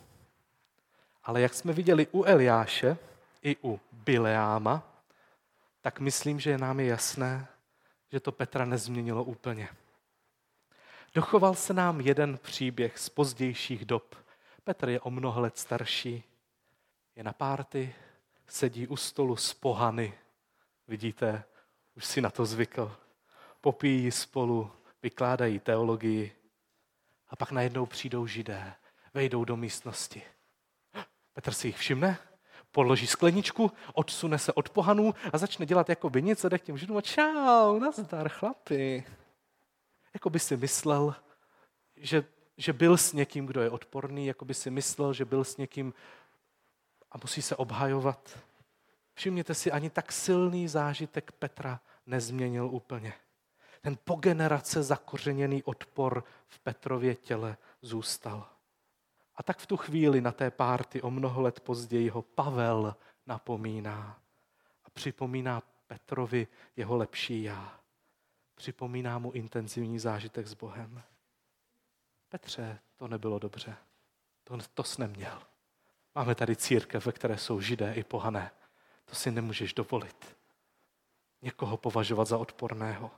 ale 1.22 1.40
jak 1.40 1.54
jsme 1.54 1.72
viděli 1.72 2.06
u 2.12 2.24
Eliáše 2.24 2.96
i 3.42 3.56
u 3.64 3.80
Bileáma, 3.92 5.02
tak 5.80 6.00
myslím, 6.00 6.40
že 6.40 6.58
nám 6.58 6.80
je 6.80 6.86
jasné, 6.86 7.46
že 8.12 8.20
to 8.20 8.32
Petra 8.32 8.64
nezměnilo 8.64 9.24
úplně. 9.24 9.68
Dochoval 11.14 11.54
se 11.54 11.74
nám 11.74 12.00
jeden 12.00 12.38
příběh 12.38 12.98
z 12.98 13.08
pozdějších 13.08 13.84
dob. 13.84 14.16
Petr 14.64 14.88
je 14.88 15.00
o 15.00 15.10
mnoho 15.10 15.40
let 15.40 15.58
starší, 15.58 16.24
je 17.16 17.24
na 17.24 17.32
párty, 17.32 17.94
sedí 18.48 18.86
u 18.86 18.96
stolu 18.96 19.36
s 19.36 19.54
pohany. 19.54 20.14
Vidíte, 20.88 21.44
už 21.96 22.04
si 22.04 22.20
na 22.20 22.30
to 22.30 22.46
zvykl. 22.46 22.96
Popíjí 23.60 24.10
spolu, 24.10 24.70
vykládají 25.02 25.58
teologii 25.58 26.32
a 27.28 27.36
pak 27.36 27.50
najednou 27.50 27.86
přijdou 27.86 28.26
židé, 28.26 28.74
vejdou 29.14 29.44
do 29.44 29.56
místnosti. 29.56 30.22
Petr 31.32 31.52
si 31.52 31.68
jich 31.68 31.76
všimne, 31.76 32.18
položí 32.72 33.06
skleničku, 33.06 33.72
odsune 33.92 34.38
se 34.38 34.52
od 34.52 34.68
pohanů 34.68 35.14
a 35.32 35.38
začne 35.38 35.66
dělat 35.66 35.88
jako 35.88 36.10
by 36.10 36.22
nic 36.22 36.44
a 36.44 36.48
jde 36.48 36.58
k 36.58 36.62
těm 36.62 36.78
židům 36.78 36.96
a 36.96 37.00
čau, 37.00 37.78
nazdar 37.78 38.28
chlapi. 38.28 39.04
Jako 40.14 40.30
by 40.30 40.38
si 40.38 40.56
myslel, 40.56 41.14
že, 41.96 42.24
že 42.56 42.72
byl 42.72 42.96
s 42.96 43.12
někým, 43.12 43.46
kdo 43.46 43.60
je 43.60 43.70
odporný, 43.70 44.26
jako 44.26 44.44
by 44.44 44.54
si 44.54 44.70
myslel, 44.70 45.12
že 45.12 45.24
byl 45.24 45.44
s 45.44 45.56
někým, 45.56 45.94
a 47.14 47.18
musí 47.22 47.42
se 47.42 47.56
obhajovat. 47.56 48.38
Všimněte 49.14 49.54
si, 49.54 49.72
ani 49.72 49.90
tak 49.90 50.12
silný 50.12 50.68
zážitek 50.68 51.32
Petra 51.32 51.80
nezměnil 52.06 52.66
úplně. 52.66 53.14
Ten 53.80 53.98
po 54.04 54.16
generace 54.16 54.82
zakořeněný 54.82 55.62
odpor 55.62 56.24
v 56.46 56.58
Petrově 56.58 57.14
těle 57.14 57.56
zůstal. 57.82 58.48
A 59.36 59.42
tak 59.42 59.58
v 59.58 59.66
tu 59.66 59.76
chvíli 59.76 60.20
na 60.20 60.32
té 60.32 60.50
párty 60.50 61.02
o 61.02 61.10
mnoho 61.10 61.42
let 61.42 61.60
později 61.60 62.08
ho 62.08 62.22
Pavel 62.22 62.96
napomíná 63.26 64.20
a 64.84 64.90
připomíná 64.90 65.62
Petrovi 65.86 66.46
jeho 66.76 66.96
lepší 66.96 67.42
já. 67.42 67.80
Připomíná 68.54 69.18
mu 69.18 69.32
intenzivní 69.32 69.98
zážitek 69.98 70.46
s 70.46 70.54
Bohem. 70.54 71.02
Petře, 72.28 72.78
to 72.96 73.08
nebylo 73.08 73.38
dobře. 73.38 73.76
To, 74.44 74.58
to 74.74 74.84
jsi 74.84 75.00
neměl. 75.00 75.53
Máme 76.14 76.34
tady 76.34 76.56
církev, 76.56 77.06
ve 77.06 77.12
které 77.12 77.38
jsou 77.38 77.60
židé 77.60 77.94
i 77.94 78.04
pohané. 78.04 78.50
To 79.04 79.14
si 79.14 79.30
nemůžeš 79.30 79.74
dovolit. 79.74 80.36
Někoho 81.42 81.76
považovat 81.76 82.28
za 82.28 82.38
odporného. 82.38 83.10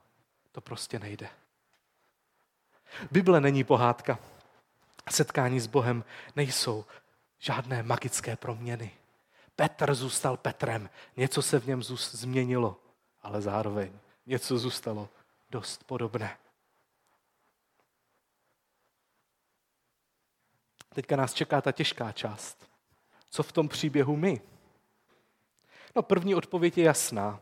To 0.53 0.61
prostě 0.61 0.99
nejde. 0.99 1.29
Bible 3.11 3.41
není 3.41 3.65
pohádka. 3.65 4.19
Setkání 5.11 5.61
s 5.61 5.67
Bohem 5.67 6.05
nejsou 6.37 6.85
žádné 7.39 7.83
magické 7.83 8.37
proměny. 8.37 8.91
Petr 9.57 9.95
zůstal 9.95 10.37
Petrem. 10.37 10.91
Něco 11.17 11.43
se 11.43 11.61
v 11.61 11.67
něm 11.67 11.83
změnilo, 11.83 12.81
ale 13.23 13.43
zároveň 13.43 13.99
něco 14.27 14.59
zůstalo 14.59 15.09
dost 15.51 15.85
podobné. 15.85 16.39
Teďka 20.95 21.17
nás 21.17 21.35
čeká 21.35 21.61
ta 21.61 21.73
těžká 21.73 22.13
část. 22.13 22.76
Co 23.37 23.43
v 23.43 23.53
tom 23.53 23.69
příběhu 23.69 24.17
my? 24.17 24.41
No 25.97 26.03
první 26.03 26.35
odpověď 26.35 26.79
je 26.79 26.85
jasná. 26.85 27.41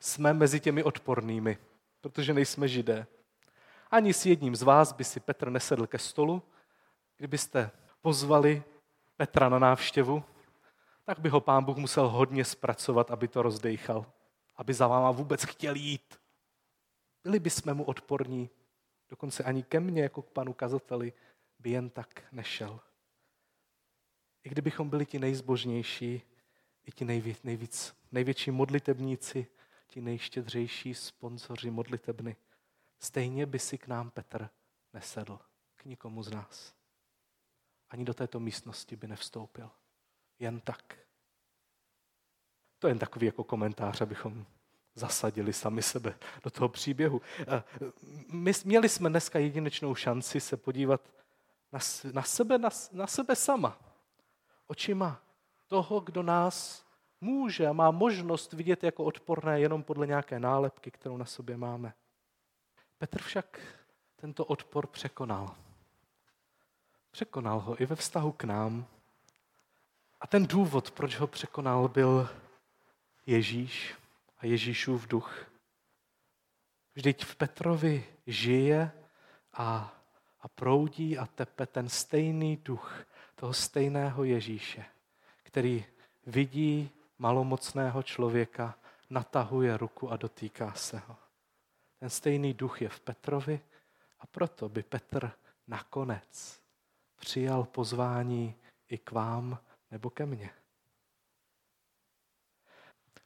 Jsme 0.00 0.34
mezi 0.34 0.60
těmi 0.60 0.82
odpornými, 0.82 1.58
protože 2.00 2.34
nejsme 2.34 2.68
židé. 2.68 3.06
Ani 3.90 4.14
s 4.14 4.26
jedním 4.26 4.56
z 4.56 4.62
vás 4.62 4.92
by 4.92 5.04
si 5.04 5.20
Petr 5.20 5.50
nesedl 5.50 5.86
ke 5.86 5.98
stolu, 5.98 6.42
kdybyste 7.16 7.70
pozvali 8.00 8.62
Petra 9.16 9.48
na 9.48 9.58
návštěvu 9.58 10.24
tak 11.04 11.18
by 11.18 11.28
ho 11.28 11.40
pán 11.40 11.64
Bůh 11.64 11.76
musel 11.76 12.08
hodně 12.08 12.44
zpracovat, 12.44 13.10
aby 13.10 13.28
to 13.28 13.42
rozdejchal, 13.42 14.06
aby 14.56 14.74
za 14.74 14.86
váma 14.86 15.10
vůbec 15.10 15.44
chtěl 15.44 15.74
jít. 15.74 16.20
Byli 17.24 17.40
bychom 17.40 17.74
mu 17.74 17.84
odporní, 17.84 18.50
dokonce 19.08 19.44
ani 19.44 19.62
ke 19.62 19.80
mně, 19.80 20.02
jako 20.02 20.22
k 20.22 20.30
panu 20.30 20.52
kazateli, 20.52 21.12
by 21.58 21.70
jen 21.70 21.90
tak 21.90 22.22
nešel. 22.32 22.80
I 24.44 24.48
kdybychom 24.48 24.90
byli 24.90 25.06
ti 25.06 25.18
nejzbožnější, 25.18 26.22
i 26.84 26.92
ti 26.92 27.04
nejvíc, 27.04 27.42
nejvíc, 27.42 27.94
největší 28.12 28.50
modlitebníci, 28.50 29.46
ti 29.86 30.00
nejštědřejší 30.00 30.94
sponzoři 30.94 31.70
modlitebny, 31.70 32.36
stejně 32.98 33.46
by 33.46 33.58
si 33.58 33.78
k 33.78 33.86
nám 33.86 34.10
Petr 34.10 34.48
nesedl, 34.92 35.38
k 35.76 35.84
nikomu 35.84 36.22
z 36.22 36.30
nás. 36.30 36.74
Ani 37.90 38.04
do 38.04 38.14
této 38.14 38.40
místnosti 38.40 38.96
by 38.96 39.08
nevstoupil. 39.08 39.70
Jen 40.38 40.60
tak. 40.60 40.98
To 42.78 42.86
je 42.86 42.90
jen 42.90 42.98
takový 42.98 43.26
jako 43.26 43.44
komentář, 43.44 44.00
abychom 44.00 44.46
zasadili 44.94 45.52
sami 45.52 45.82
sebe 45.82 46.18
do 46.44 46.50
toho 46.50 46.68
příběhu. 46.68 47.20
Eh, 47.40 47.62
my 48.32 48.52
měli 48.64 48.88
jsme 48.88 49.08
dneska 49.08 49.38
jedinečnou 49.38 49.94
šanci 49.94 50.40
se 50.40 50.56
podívat 50.56 51.10
na, 51.72 51.78
na, 52.12 52.22
sebe, 52.22 52.58
na, 52.58 52.68
na 52.92 53.06
sebe 53.06 53.36
sama. 53.36 53.91
Očima 54.72 55.20
toho, 55.66 56.00
kdo 56.00 56.22
nás 56.22 56.86
může 57.20 57.66
a 57.66 57.72
má 57.72 57.90
možnost 57.90 58.52
vidět 58.52 58.84
jako 58.84 59.04
odporné 59.04 59.60
jenom 59.60 59.82
podle 59.82 60.06
nějaké 60.06 60.40
nálepky, 60.40 60.90
kterou 60.90 61.16
na 61.16 61.24
sobě 61.24 61.56
máme. 61.56 61.94
Petr 62.98 63.22
však 63.22 63.60
tento 64.16 64.44
odpor 64.44 64.86
překonal. 64.86 65.56
Překonal 67.10 67.60
ho 67.60 67.82
i 67.82 67.86
ve 67.86 67.96
vztahu 67.96 68.32
k 68.32 68.44
nám. 68.44 68.86
A 70.20 70.26
ten 70.26 70.46
důvod, 70.46 70.90
proč 70.90 71.16
ho 71.16 71.26
překonal, 71.26 71.88
byl 71.88 72.28
Ježíš 73.26 73.94
a 74.38 74.46
Ježíšův 74.46 75.06
duch. 75.06 75.50
Vždyť 76.94 77.24
v 77.24 77.36
Petrovi 77.36 78.06
žije 78.26 78.92
a, 79.52 79.94
a 80.40 80.48
proudí 80.48 81.18
a 81.18 81.26
tepe 81.26 81.66
ten 81.66 81.88
stejný 81.88 82.56
duch 82.56 83.11
toho 83.42 83.52
stejného 83.52 84.24
Ježíše, 84.24 84.84
který 85.42 85.84
vidí 86.26 86.90
malomocného 87.18 88.02
člověka, 88.02 88.78
natahuje 89.10 89.76
ruku 89.76 90.10
a 90.10 90.16
dotýká 90.16 90.72
se 90.72 90.98
ho. 90.98 91.16
Ten 91.98 92.10
stejný 92.10 92.54
duch 92.54 92.82
je 92.82 92.88
v 92.88 93.00
Petrovi 93.00 93.60
a 94.20 94.26
proto 94.26 94.68
by 94.68 94.82
Petr 94.82 95.32
nakonec 95.66 96.60
přijal 97.16 97.64
pozvání 97.64 98.54
i 98.88 98.98
k 98.98 99.10
vám 99.10 99.58
nebo 99.90 100.10
ke 100.10 100.26
mně. 100.26 100.50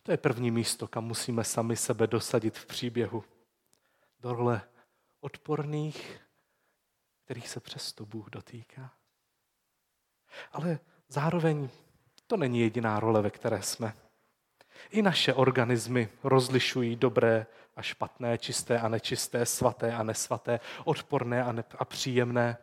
To 0.02 0.10
je 0.10 0.16
první 0.16 0.50
místo, 0.50 0.88
kam 0.88 1.04
musíme 1.04 1.44
sami 1.44 1.76
sebe 1.76 2.06
dosadit 2.06 2.58
v 2.58 2.66
příběhu. 2.66 3.24
Do 4.20 4.32
role 4.32 4.68
odporných, 5.20 6.20
kterých 7.24 7.48
se 7.48 7.60
přesto 7.60 8.06
Bůh 8.06 8.30
dotýká. 8.30 8.96
Ale 10.52 10.78
zároveň 11.08 11.68
to 12.26 12.36
není 12.36 12.60
jediná 12.60 13.00
role, 13.00 13.22
ve 13.22 13.30
které 13.30 13.62
jsme. 13.62 13.92
I 14.90 15.02
naše 15.02 15.34
organismy 15.34 16.08
rozlišují 16.24 16.96
dobré 16.96 17.46
a 17.76 17.82
špatné, 17.82 18.38
čisté 18.38 18.80
a 18.80 18.88
nečisté, 18.88 19.46
svaté 19.46 19.94
a 19.94 20.02
nesvaté, 20.02 20.60
odporné 20.84 21.44
a, 21.44 21.52
ne- 21.52 21.64
a 21.78 21.84
příjemné. 21.84 22.56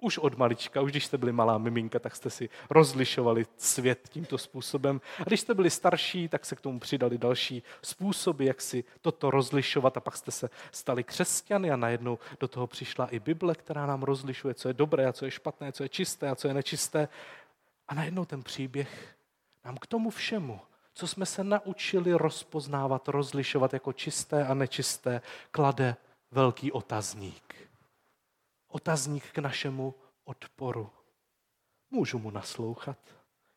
Už 0.00 0.18
od 0.18 0.38
malička, 0.38 0.80
už 0.80 0.90
když 0.90 1.06
jste 1.06 1.18
byli 1.18 1.32
malá 1.32 1.58
miminka, 1.58 1.98
tak 1.98 2.16
jste 2.16 2.30
si 2.30 2.48
rozlišovali 2.70 3.46
svět 3.56 4.08
tímto 4.08 4.38
způsobem. 4.38 5.00
A 5.20 5.24
když 5.24 5.40
jste 5.40 5.54
byli 5.54 5.70
starší, 5.70 6.28
tak 6.28 6.46
se 6.46 6.56
k 6.56 6.60
tomu 6.60 6.80
přidali 6.80 7.18
další 7.18 7.62
způsoby, 7.82 8.46
jak 8.46 8.60
si 8.60 8.84
toto 9.00 9.30
rozlišovat. 9.30 9.96
A 9.96 10.00
pak 10.00 10.16
jste 10.16 10.30
se 10.30 10.50
stali 10.72 11.04
křesťany 11.04 11.70
a 11.70 11.76
najednou 11.76 12.18
do 12.40 12.48
toho 12.48 12.66
přišla 12.66 13.06
i 13.06 13.18
Bible, 13.18 13.54
která 13.54 13.86
nám 13.86 14.02
rozlišuje, 14.02 14.54
co 14.54 14.68
je 14.68 14.74
dobré 14.74 15.06
a 15.06 15.12
co 15.12 15.24
je 15.24 15.30
špatné, 15.30 15.72
co 15.72 15.82
je 15.82 15.88
čisté 15.88 16.28
a 16.28 16.34
co 16.34 16.48
je 16.48 16.54
nečisté. 16.54 17.08
A 17.88 17.94
najednou 17.94 18.24
ten 18.24 18.42
příběh 18.42 19.16
nám 19.64 19.76
k 19.76 19.86
tomu 19.86 20.10
všemu, 20.10 20.60
co 20.94 21.06
jsme 21.06 21.26
se 21.26 21.44
naučili 21.44 22.14
rozpoznávat, 22.14 23.08
rozlišovat 23.08 23.72
jako 23.72 23.92
čisté 23.92 24.46
a 24.46 24.54
nečisté, 24.54 25.22
klade 25.50 25.96
velký 26.30 26.72
otazník 26.72 27.65
otazník 28.76 29.32
k 29.32 29.38
našemu 29.38 29.94
odporu. 30.24 30.90
Můžu 31.90 32.18
mu 32.18 32.30
naslouchat, 32.30 32.98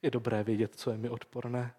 je 0.02 0.12
dobré 0.12 0.44
vědět, 0.44 0.76
co 0.76 0.92
je 0.92 0.98
mi 0.98 1.10
odporné, 1.10 1.74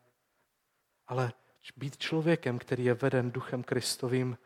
ale 1.06 1.32
být 1.76 1.96
člověkem, 1.96 2.58
který 2.58 2.84
je 2.84 2.94
veden 2.94 3.30
duchem 3.30 3.62
Kristovým, 3.62 4.38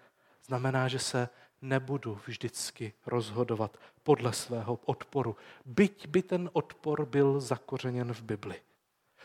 znamená, 0.46 0.88
že 0.88 0.98
se 0.98 1.28
nebudu 1.62 2.20
vždycky 2.26 2.92
rozhodovat 3.07 3.76
podle 4.02 4.33
svého 4.33 4.78
odporu, 4.85 5.37
byť 5.64 6.09
by 6.09 6.22
ten 6.22 6.50
odpor 6.52 7.07
byl 7.07 7.40
zakořeněn 7.40 8.14
v 8.14 8.22
Bibli. 8.22 8.62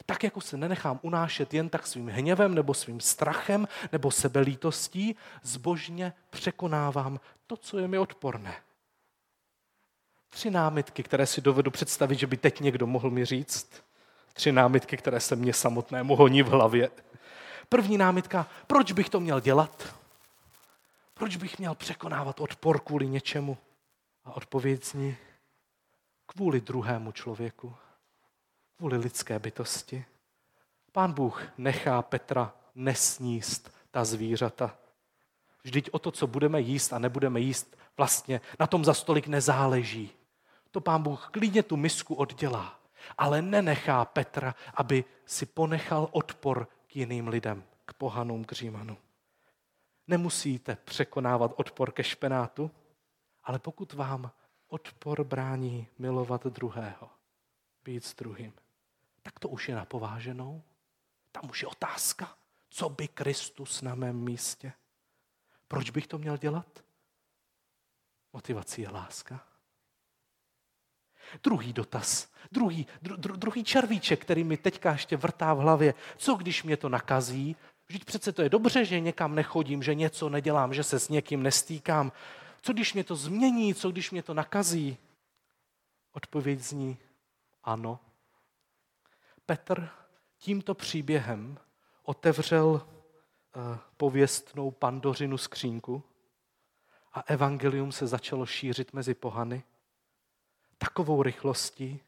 Tak 0.06 0.24
jako 0.24 0.42
se 0.42 0.58
nenechám 0.58 1.00
unášet 1.02 1.54
jen 1.54 1.70
tak 1.70 1.88
svým 1.88 2.08
hněvem 2.08 2.56
nebo 2.56 2.74
svým 2.74 3.00
strachem 3.00 3.68
nebo 3.92 4.12
sebelítostí, 4.12 5.16
zbožně 5.44 6.14
překonávám 6.30 7.20
to, 7.48 7.58
co 7.58 7.80
je 7.80 7.88
mi 7.88 7.98
odporné. 7.98 8.69
Tři 10.30 10.52
námitky, 10.52 11.04
které 11.04 11.26
si 11.26 11.42
dovedu 11.42 11.72
představit, 11.72 12.20
že 12.20 12.28
by 12.28 12.38
teď 12.38 12.60
někdo 12.60 12.88
mohl 12.88 13.10
mi 13.10 13.26
říct. 13.26 13.84
Tři 14.34 14.52
námitky, 14.52 14.98
které 14.98 15.20
se 15.20 15.36
mě 15.36 15.54
samotnému 15.54 16.16
honí 16.16 16.44
v 16.44 16.48
hlavě. 16.48 16.90
První 17.70 17.98
námitka, 17.98 18.48
proč 18.68 18.92
bych 18.92 19.10
to 19.10 19.20
měl 19.20 19.40
dělat? 19.40 19.96
Proč 21.14 21.36
bych 21.36 21.60
měl 21.60 21.76
překonávat 21.76 22.40
odpor 22.40 22.80
kvůli 22.80 23.08
něčemu? 23.08 23.58
A 24.26 24.32
odpověď 24.32 24.86
zní, 24.86 25.18
kvůli 26.26 26.62
druhému 26.62 27.12
člověku, 27.12 27.76
kvůli 28.78 28.98
lidské 28.98 29.40
bytosti. 29.40 30.06
Pán 30.92 31.14
Bůh 31.14 31.44
nechá 31.58 32.02
Petra 32.02 32.54
nesníst 32.76 33.72
ta 33.92 34.06
zvířata. 34.06 34.78
Vždyť 35.64 35.90
o 35.92 36.00
to, 36.00 36.12
co 36.12 36.28
budeme 36.28 36.62
jíst 36.62 36.94
a 36.94 37.00
nebudeme 37.00 37.40
jíst, 37.40 37.78
vlastně 37.98 38.42
na 38.60 38.68
tom 38.68 38.86
za 38.86 38.94
stolik 38.94 39.28
nezáleží 39.28 40.19
to 40.72 40.82
pán 40.82 41.04
Bůh 41.04 41.30
klidně 41.32 41.64
tu 41.64 41.78
misku 41.78 42.16
oddělá, 42.16 42.80
ale 43.18 43.42
nenechá 43.42 44.06
Petra, 44.06 44.56
aby 44.74 45.06
si 45.26 45.46
ponechal 45.46 46.10
odpor 46.12 46.68
k 46.88 46.96
jiným 46.96 47.28
lidem, 47.28 47.64
k 47.86 47.94
pohanům, 47.94 48.46
k 48.46 48.52
římanům. 48.52 48.98
Nemusíte 50.08 50.76
překonávat 50.76 51.52
odpor 51.56 51.92
ke 51.92 52.04
špenátu, 52.04 52.72
ale 53.44 53.60
pokud 53.60 53.94
vám 53.94 54.32
odpor 54.68 55.24
brání 55.24 55.88
milovat 55.98 56.46
druhého, 56.46 57.10
být 57.84 58.06
s 58.06 58.16
druhým, 58.16 58.54
tak 59.22 59.40
to 59.40 59.50
už 59.50 59.70
je 59.70 59.76
napováženou. 59.76 60.64
Tam 61.32 61.50
už 61.50 61.62
je 61.62 61.68
otázka, 61.68 62.38
co 62.70 62.90
by 62.90 63.08
Kristus 63.08 63.82
na 63.82 63.96
mém 63.96 64.16
místě. 64.16 64.74
Proč 65.68 65.90
bych 65.90 66.08
to 66.08 66.18
měl 66.18 66.38
dělat? 66.38 66.84
Motivací 68.34 68.82
je 68.82 68.90
láska. 68.90 69.49
Druhý 71.44 71.74
dotaz, 71.74 72.28
druhý, 72.52 72.88
dru, 73.02 73.16
dru, 73.16 73.36
druhý 73.36 73.64
červíček, 73.64 74.22
který 74.22 74.44
mi 74.44 74.58
teďka 74.58 74.92
ještě 74.92 75.18
vrtá 75.18 75.54
v 75.54 75.58
hlavě. 75.58 75.94
Co 76.18 76.36
když 76.36 76.64
mě 76.64 76.78
to 76.78 76.90
nakazí? 76.90 77.56
Vždyť 77.88 78.06
přece 78.06 78.32
to 78.32 78.42
je 78.42 78.50
dobře, 78.50 78.86
že 78.86 79.00
někam 79.00 79.36
nechodím, 79.36 79.84
že 79.84 79.96
něco 79.96 80.30
nedělám, 80.30 80.74
že 80.74 80.84
se 80.84 81.00
s 81.00 81.10
někým 81.10 81.44
nestýkám. 81.44 82.12
Co 82.62 82.74
když 82.74 82.94
mě 82.94 83.04
to 83.04 83.16
změní, 83.16 83.74
co 83.74 83.92
když 83.92 84.12
mě 84.12 84.24
to 84.24 84.34
nakazí? 84.34 84.98
Odpověď 86.14 86.60
zní 86.60 86.98
ano. 87.64 88.00
Petr 89.46 89.90
tímto 90.38 90.76
příběhem 90.76 91.58
otevřel 92.04 92.82
eh, 92.86 93.80
pověstnou 93.98 94.72
pandořinu 94.72 95.38
skřínku 95.38 96.04
a 97.14 97.22
evangelium 97.22 97.92
se 97.92 98.08
začalo 98.08 98.46
šířit 98.46 98.94
mezi 98.94 99.14
pohany 99.14 99.64
takovou 100.80 101.24
rychlostí, 101.24 102.00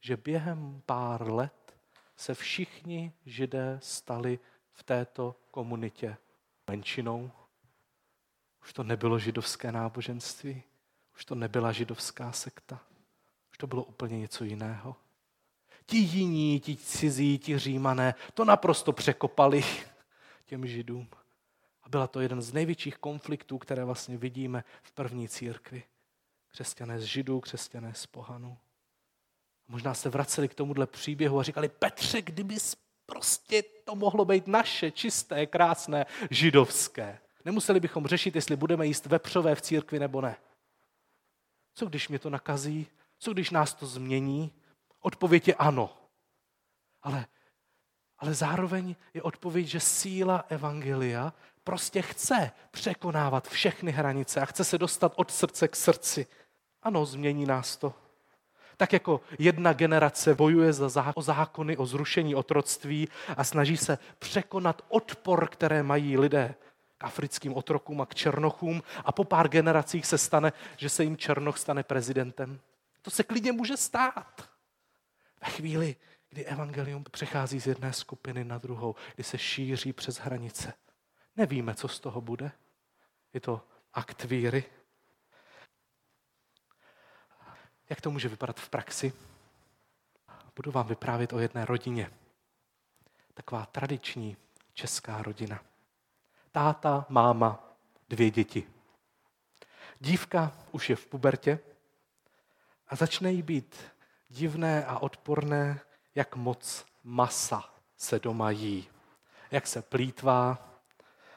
že 0.00 0.16
během 0.16 0.82
pár 0.86 1.32
let 1.32 1.76
se 2.16 2.34
všichni 2.34 3.12
židé 3.26 3.78
stali 3.82 4.38
v 4.72 4.82
této 4.82 5.36
komunitě 5.50 6.16
menšinou. 6.70 7.30
Už 8.62 8.72
to 8.72 8.82
nebylo 8.82 9.18
židovské 9.18 9.72
náboženství, 9.72 10.62
už 11.14 11.24
to 11.24 11.34
nebyla 11.34 11.72
židovská 11.72 12.32
sekta, 12.32 12.80
už 13.50 13.58
to 13.58 13.66
bylo 13.66 13.84
úplně 13.84 14.18
něco 14.18 14.44
jiného. 14.44 14.96
Ti 15.86 15.96
jiní, 15.96 16.60
ti 16.60 16.76
cizí, 16.76 17.38
ti 17.38 17.58
římané, 17.58 18.14
to 18.34 18.44
naprosto 18.44 18.92
překopali 18.92 19.64
těm 20.46 20.66
židům. 20.66 21.08
A 21.82 21.88
byla 21.88 22.06
to 22.06 22.20
jeden 22.20 22.42
z 22.42 22.52
největších 22.52 22.98
konfliktů, 22.98 23.58
které 23.58 23.84
vlastně 23.84 24.16
vidíme 24.16 24.64
v 24.82 24.92
první 24.92 25.28
církvi. 25.28 25.82
Křesťané 26.54 27.00
z 27.00 27.02
židů, 27.02 27.40
křesťané 27.40 27.94
z 27.94 28.06
pohanů. 28.06 28.58
Možná 29.68 29.94
se 29.94 30.08
vraceli 30.08 30.48
k 30.48 30.54
tomuhle 30.54 30.86
příběhu 30.86 31.38
a 31.38 31.42
říkali, 31.42 31.68
Petře, 31.68 32.22
kdyby 32.22 32.56
prostě 33.06 33.62
to 33.62 33.94
mohlo 33.94 34.24
být 34.24 34.46
naše, 34.46 34.90
čisté, 34.90 35.46
krásné, 35.46 36.06
židovské. 36.30 37.18
Nemuseli 37.44 37.80
bychom 37.80 38.06
řešit, 38.06 38.34
jestli 38.34 38.56
budeme 38.56 38.86
jíst 38.86 39.06
vepřové 39.06 39.54
v 39.54 39.62
církvi 39.62 39.98
nebo 39.98 40.20
ne. 40.20 40.36
Co 41.74 41.86
když 41.86 42.08
mě 42.08 42.18
to 42.18 42.30
nakazí? 42.30 42.86
Co 43.18 43.32
když 43.32 43.50
nás 43.50 43.74
to 43.74 43.86
změní? 43.86 44.52
Odpověď 45.00 45.48
je 45.48 45.54
ano. 45.54 45.96
Ale, 47.02 47.26
ale 48.18 48.34
zároveň 48.34 48.96
je 49.14 49.22
odpověď, 49.22 49.66
že 49.66 49.80
síla 49.80 50.44
Evangelia 50.48 51.32
prostě 51.64 52.02
chce 52.02 52.52
překonávat 52.70 53.48
všechny 53.48 53.92
hranice 53.92 54.40
a 54.40 54.44
chce 54.44 54.64
se 54.64 54.78
dostat 54.78 55.12
od 55.16 55.30
srdce 55.30 55.68
k 55.68 55.76
srdci. 55.76 56.26
Ano, 56.84 57.06
změní 57.06 57.46
nás 57.46 57.76
to. 57.76 57.94
Tak 58.76 58.92
jako 58.92 59.20
jedna 59.38 59.72
generace 59.72 60.34
bojuje 60.34 60.72
za 60.72 61.12
o 61.16 61.22
zákony 61.22 61.76
o 61.76 61.86
zrušení 61.86 62.34
otroctví 62.34 63.08
a 63.36 63.44
snaží 63.44 63.76
se 63.76 63.98
překonat 64.18 64.82
odpor, 64.88 65.48
které 65.48 65.82
mají 65.82 66.18
lidé 66.18 66.54
k 66.98 67.04
africkým 67.04 67.54
otrokům 67.54 68.00
a 68.00 68.06
k 68.06 68.14
černochům 68.14 68.82
a 69.04 69.12
po 69.12 69.24
pár 69.24 69.48
generacích 69.48 70.06
se 70.06 70.18
stane, 70.18 70.52
že 70.76 70.88
se 70.88 71.04
jim 71.04 71.16
černoch 71.16 71.58
stane 71.58 71.82
prezidentem. 71.82 72.60
To 73.02 73.10
se 73.10 73.22
klidně 73.22 73.52
může 73.52 73.76
stát. 73.76 74.48
Ve 75.40 75.50
chvíli, 75.50 75.96
kdy 76.30 76.44
evangelium 76.44 77.04
přechází 77.10 77.60
z 77.60 77.66
jedné 77.66 77.92
skupiny 77.92 78.44
na 78.44 78.58
druhou, 78.58 78.94
kdy 79.14 79.24
se 79.24 79.38
šíří 79.38 79.92
přes 79.92 80.16
hranice. 80.16 80.72
Nevíme, 81.36 81.74
co 81.74 81.88
z 81.88 82.00
toho 82.00 82.20
bude. 82.20 82.52
Je 83.32 83.40
to 83.40 83.60
akt 83.92 84.24
víry. 84.24 84.64
Jak 87.94 88.00
to 88.00 88.10
může 88.10 88.28
vypadat 88.28 88.60
v 88.60 88.68
praxi? 88.68 89.12
Budu 90.56 90.70
vám 90.72 90.86
vyprávět 90.86 91.32
o 91.32 91.38
jedné 91.38 91.64
rodině. 91.64 92.10
Taková 93.34 93.66
tradiční 93.66 94.36
česká 94.72 95.22
rodina. 95.22 95.62
Táta, 96.52 97.06
máma, 97.08 97.76
dvě 98.08 98.30
děti. 98.30 98.68
Dívka 100.00 100.52
už 100.72 100.90
je 100.90 100.96
v 100.96 101.06
pubertě 101.06 101.58
a 102.88 102.96
začne 102.96 103.32
jí 103.32 103.42
být 103.42 103.76
divné 104.28 104.84
a 104.84 104.98
odporné, 104.98 105.80
jak 106.14 106.36
moc 106.36 106.86
masa 107.04 107.74
se 107.96 108.18
doma 108.18 108.50
jí. 108.50 108.88
Jak 109.50 109.66
se 109.66 109.82
plítvá, 109.82 110.68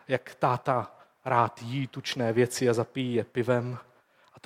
jak 0.07 0.35
táta 0.35 0.91
rád 1.25 1.61
jí 1.61 1.87
tučné 1.87 2.33
věci 2.33 2.69
a 2.69 2.73
zapíjí 2.73 3.13
je 3.13 3.23
pivem. 3.23 3.79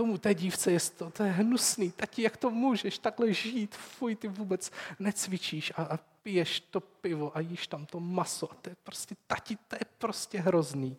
Tomu 0.02 0.18
té 0.18 0.34
dívce 0.34 0.72
je 0.72 0.80
to, 0.98 1.10
to 1.10 1.24
je 1.24 1.32
hnusný. 1.32 1.92
Tati, 1.92 2.22
jak 2.22 2.38
to 2.38 2.50
můžeš 2.50 2.98
takhle 2.98 3.34
žít? 3.34 3.76
Fuj, 3.76 4.16
ty 4.16 4.28
vůbec 4.28 4.72
necvičíš 5.00 5.74
a, 5.76 5.84
a 5.84 5.98
piješ 5.98 6.60
to 6.60 6.80
pivo 6.80 7.38
a 7.38 7.40
jíš 7.40 7.68
tam 7.68 7.86
to 7.86 8.00
maso. 8.00 8.52
A 8.52 8.56
to 8.56 8.70
je 8.70 8.76
prostě, 8.84 9.16
tati, 9.28 9.58
to 9.68 9.76
je 9.76 9.86
prostě 9.98 10.40
hrozný. 10.40 10.98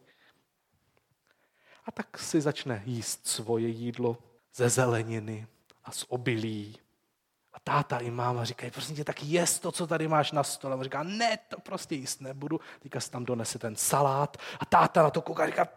A 1.85 1.91
tak 1.91 2.19
si 2.19 2.41
začne 2.41 2.83
jíst 2.87 3.27
svoje 3.27 3.69
jídlo 3.69 4.19
ze 4.55 4.69
zeleniny 4.69 5.47
a 5.85 5.91
z 5.91 6.05
obilí 6.09 6.79
a 7.55 7.61
táta 7.61 7.99
i 7.99 8.11
máma 8.11 8.45
říkají, 8.45 8.71
prosím 8.71 8.97
tě, 8.97 9.05
tak 9.05 9.23
jest 9.23 9.59
to, 9.59 9.73
co 9.73 9.87
tady 9.87 10.09
máš 10.09 10.33
na 10.33 10.43
stole. 10.43 10.77
A 10.77 10.83
říká, 10.83 11.03
ne, 11.03 11.39
to 11.49 11.61
prostě 11.61 11.95
jíst 11.95 12.21
nebudu. 12.21 12.61
Teďka 12.81 13.01
si 13.01 13.11
tam 13.11 13.25
donese 13.25 13.59
ten 13.59 13.77
salát 13.77 14.37
a 14.61 14.67
táta 14.67 15.03
na 15.03 15.11
to 15.11 15.23
kouká 15.23 15.43
a 15.43 15.47
říká, 15.47 15.69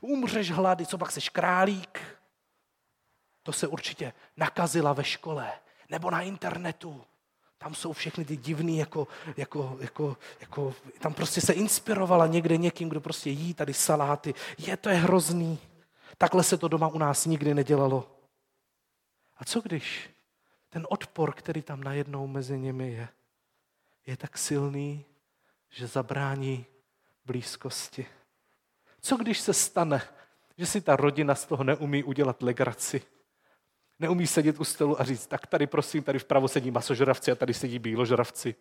umřeš 0.00 0.50
hlady, 0.50 0.86
co 0.86 0.98
pak 0.98 1.12
seš 1.12 1.28
králík? 1.28 2.00
To 3.42 3.52
se 3.52 3.66
určitě 3.66 4.12
nakazila 4.36 4.92
ve 4.92 5.04
škole 5.04 5.52
nebo 5.90 6.10
na 6.10 6.20
internetu. 6.20 7.04
Tam 7.58 7.74
jsou 7.74 7.92
všechny 7.92 8.24
ty 8.24 8.36
divný, 8.36 8.78
jako, 8.78 9.08
jako, 9.36 9.76
jako, 9.80 10.16
jako, 10.40 10.74
tam 10.98 11.14
prostě 11.14 11.40
se 11.40 11.52
inspirovala 11.52 12.26
někde 12.26 12.56
někým, 12.56 12.88
kdo 12.88 13.00
prostě 13.00 13.30
jí 13.30 13.54
tady 13.54 13.74
saláty. 13.74 14.34
Je, 14.58 14.76
to 14.76 14.88
je 14.88 14.96
hrozný. 14.96 15.58
Takhle 16.18 16.42
se 16.42 16.58
to 16.58 16.68
doma 16.68 16.88
u 16.88 16.98
nás 16.98 17.26
nikdy 17.26 17.54
nedělalo. 17.54 18.17
A 19.38 19.44
co 19.44 19.60
když 19.60 20.10
ten 20.68 20.86
odpor, 20.90 21.34
který 21.34 21.62
tam 21.62 21.84
najednou 21.84 22.26
mezi 22.26 22.58
nimi 22.58 22.92
je, 22.92 23.08
je 24.06 24.16
tak 24.16 24.38
silný, 24.38 25.04
že 25.70 25.86
zabrání 25.86 26.66
blízkosti? 27.24 28.06
Co 29.00 29.16
když 29.16 29.40
se 29.40 29.54
stane, 29.54 30.02
že 30.58 30.66
si 30.66 30.80
ta 30.80 30.96
rodina 30.96 31.34
z 31.34 31.46
toho 31.46 31.64
neumí 31.64 32.04
udělat 32.04 32.42
legraci? 32.42 33.02
Neumí 33.98 34.26
sedět 34.26 34.60
u 34.60 34.64
stolu 34.64 35.00
a 35.00 35.04
říct, 35.04 35.26
tak 35.26 35.46
tady 35.46 35.66
prosím, 35.66 36.02
tady 36.02 36.18
vpravo 36.18 36.48
sedí 36.48 36.70
masožravci 36.70 37.32
a 37.32 37.34
tady 37.34 37.54
sedí 37.54 37.78
bíložravci. 37.78 38.54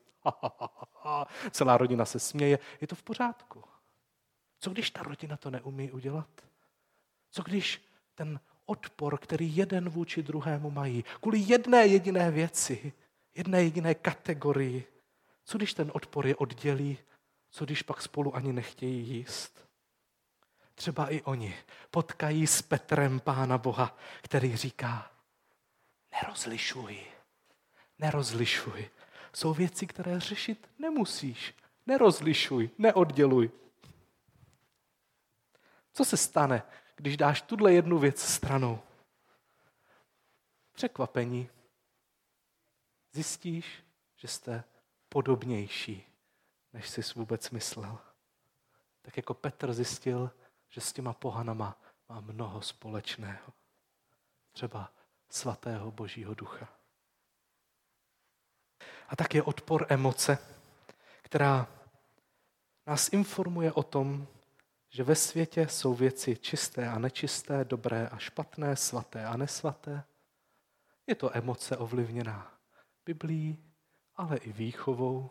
Celá 1.51 1.78
rodina 1.78 2.05
se 2.05 2.19
směje. 2.19 2.59
Je 2.82 2.88
to 2.88 2.95
v 2.95 3.03
pořádku. 3.03 3.63
Co 4.59 4.69
když 4.69 4.91
ta 4.91 5.03
rodina 5.03 5.38
to 5.38 5.51
neumí 5.51 5.91
udělat? 5.91 6.30
Co 7.32 7.43
když 7.43 7.86
ten 8.15 8.39
odpor, 8.70 9.18
který 9.18 9.57
jeden 9.57 9.89
vůči 9.89 10.24
druhému 10.24 10.72
mají. 10.72 11.03
Kvůli 11.22 11.39
jedné 11.39 11.88
jediné 11.88 12.32
věci, 12.32 12.93
jedné 13.36 13.63
jediné 13.63 13.95
kategorii. 13.95 14.88
Co 15.45 15.57
když 15.57 15.74
ten 15.74 15.91
odpor 15.93 16.28
je 16.28 16.36
oddělí? 16.36 16.97
Co 17.49 17.65
když 17.65 17.82
pak 17.82 18.01
spolu 18.01 18.36
ani 18.36 18.53
nechtějí 18.53 19.07
jíst? 19.09 19.68
Třeba 20.76 21.09
i 21.13 21.22
oni 21.22 21.55
potkají 21.91 22.47
s 22.47 22.61
Petrem 22.61 23.20
Pána 23.20 23.57
Boha, 23.57 23.97
který 24.22 24.55
říká, 24.55 25.11
nerozlišuj, 26.11 26.99
nerozlišuj. 27.99 28.89
Jsou 29.34 29.53
věci, 29.53 29.88
které 29.88 30.20
řešit 30.20 30.70
nemusíš. 30.80 31.53
Nerozlišuj, 31.86 32.70
neodděluj. 32.78 33.51
Co 35.93 36.05
se 36.05 36.18
stane, 36.18 36.63
když 36.98 37.18
dáš 37.18 37.41
tuhle 37.41 37.74
jednu 37.74 38.00
věc 38.00 38.22
stranou. 38.22 38.80
Překvapení. 40.72 41.50
Zjistíš, 43.12 43.84
že 44.16 44.28
jste 44.28 44.64
podobnější, 45.10 46.08
než 46.74 46.89
jsi 46.89 47.02
vůbec 47.16 47.50
myslel. 47.50 48.00
Tak 49.02 49.18
jako 49.18 49.34
Petr 49.34 49.74
zjistil, 49.74 50.32
že 50.70 50.82
s 50.82 50.93
těma 50.93 51.14
pohanama 51.14 51.82
má 52.10 52.20
mnoho 52.20 52.62
společného. 52.62 53.54
Třeba 54.52 54.91
svatého 55.30 55.91
božího 55.91 56.34
ducha. 56.34 56.70
A 59.10 59.16
tak 59.16 59.36
je 59.36 59.43
odpor 59.43 59.86
emoce, 59.89 60.38
která 61.22 61.68
nás 62.86 63.10
informuje 63.14 63.74
o 63.74 63.84
tom, 63.84 64.28
že 64.98 65.04
ve 65.04 65.16
světě 65.16 65.68
jsou 65.68 65.93
věci 65.93 66.38
čisté 66.38 66.89
a 66.89 67.00
nečisté, 67.00 67.66
dobré 67.66 68.08
a 68.08 68.18
špatné, 68.18 68.76
svaté 68.76 69.26
a 69.26 69.38
nesvaté. 69.38 70.04
Je 71.08 71.16
to 71.16 71.38
emoce 71.38 71.78
ovlivněná 71.78 72.60
Biblí, 73.06 73.64
ale 74.16 74.38
i 74.38 74.52
výchovou, 74.52 75.30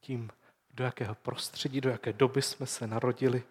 tím, 0.00 0.30
do 0.70 0.84
jakého 0.84 1.14
prostředí, 1.14 1.80
do 1.80 1.90
jaké 1.90 2.12
doby 2.12 2.42
jsme 2.42 2.66
se 2.66 2.86
narodili. 2.86 3.44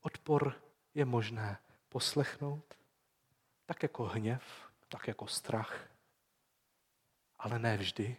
Odpor 0.00 0.54
je 0.94 1.04
možné 1.04 1.58
poslechnout, 1.88 2.74
tak 3.66 3.82
jako 3.82 4.04
hněv, 4.04 4.42
tak 4.88 5.08
jako 5.08 5.26
strach, 5.26 5.88
ale 7.38 7.58
ne 7.58 7.76
vždy. 7.76 8.16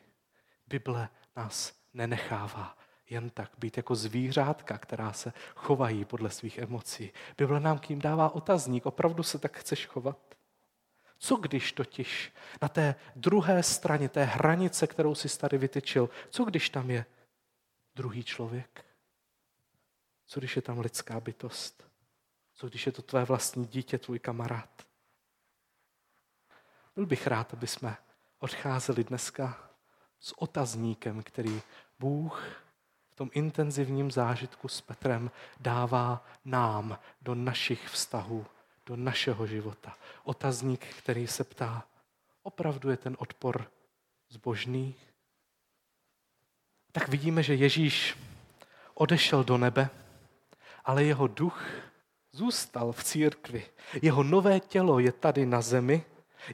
Bible 0.68 1.10
nás 1.36 1.74
nenechává 1.94 2.78
jen 3.10 3.30
tak 3.30 3.52
být 3.58 3.78
jako 3.78 3.96
zvířátka, 3.96 4.78
která 4.78 5.14
se 5.14 5.34
chovají 5.56 6.06
podle 6.06 6.30
svých 6.30 6.58
emocí. 6.58 7.12
Bible 7.38 7.60
nám 7.60 7.80
k 7.80 7.90
ním 7.90 8.00
dává 8.00 8.30
otazník, 8.30 8.86
opravdu 8.86 9.24
se 9.24 9.40
tak 9.40 9.58
chceš 9.58 9.88
chovat? 9.88 10.18
Co 11.18 11.36
když 11.36 11.72
totiž 11.72 12.34
na 12.62 12.68
té 12.68 12.96
druhé 13.16 13.64
straně, 13.64 14.10
té 14.10 14.24
hranice, 14.24 14.88
kterou 14.88 15.16
si 15.16 15.38
tady 15.38 15.58
vytyčil, 15.58 16.10
co 16.30 16.46
když 16.46 16.70
tam 16.70 16.90
je 16.90 17.06
druhý 17.96 18.24
člověk? 18.24 18.86
Co 20.28 20.40
když 20.40 20.56
je 20.56 20.62
tam 20.62 20.80
lidská 20.80 21.20
bytost? 21.20 21.84
Co 22.54 22.70
když 22.70 22.86
je 22.86 22.92
to 22.92 23.02
tvé 23.02 23.26
vlastní 23.26 23.66
dítě, 23.66 23.98
tvůj 23.98 24.20
kamarád? 24.20 24.86
Byl 26.96 27.06
bych 27.06 27.28
rád, 27.28 27.54
aby 27.54 27.68
jsme 27.68 27.98
odcházeli 28.40 29.04
dneska 29.04 29.70
s 30.20 30.42
otazníkem, 30.42 31.24
který 31.24 31.62
Bůh 32.00 32.44
tom 33.20 33.30
intenzivním 33.34 34.12
zážitku 34.12 34.68
s 34.68 34.82
Petrem 34.82 35.32
dává 35.60 36.26
nám 36.46 37.00
do 37.22 37.36
našich 37.36 37.88
vztahů, 37.88 38.46
do 38.86 38.96
našeho 38.96 39.48
života. 39.48 39.98
Otazník, 40.24 40.86
který 40.86 41.28
se 41.28 41.44
ptá, 41.44 41.84
opravdu 42.44 42.90
je 42.90 42.98
ten 42.98 43.16
odpor 43.20 43.72
zbožný? 44.30 44.96
Tak 46.92 47.08
vidíme, 47.08 47.44
že 47.44 47.56
Ježíš 47.56 48.18
odešel 48.94 49.44
do 49.44 49.58
nebe, 49.58 49.90
ale 50.86 51.04
jeho 51.04 51.28
duch 51.28 51.66
zůstal 52.32 52.92
v 52.92 53.04
církvi. 53.04 53.66
Jeho 54.02 54.24
nové 54.24 54.60
tělo 54.60 55.00
je 55.00 55.12
tady 55.12 55.46
na 55.46 55.62
zemi 55.62 56.06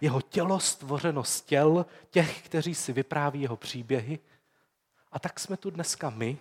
Jeho 0.01 0.21
tělo 0.21 0.59
stvořeno 0.59 1.23
z 1.23 1.41
těl 1.41 1.85
těch, 2.09 2.41
kteří 2.41 2.75
si 2.75 2.93
vypráví 2.93 3.41
jeho 3.41 3.57
příběhy. 3.57 4.19
A 5.11 5.19
tak 5.19 5.39
jsme 5.39 5.57
tu 5.57 5.69
dneska 5.69 6.09
my, 6.09 6.37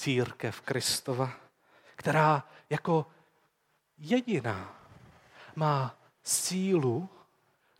církev 0.00 0.60
Kristova, 0.60 1.32
která 1.96 2.48
jako 2.70 3.06
jediná 3.98 4.74
má 5.56 5.96
sílu 6.22 7.08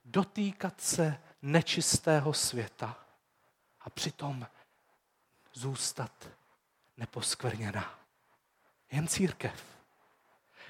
dotýkat 0.05 0.81
se 0.81 1.21
nečistého 1.43 2.33
světa 2.33 2.97
a 3.81 3.91
přitom 3.91 4.47
zůstat 5.53 6.29
neposkvrněná. 6.97 7.99
Jen 8.91 9.09
církev. 9.09 9.65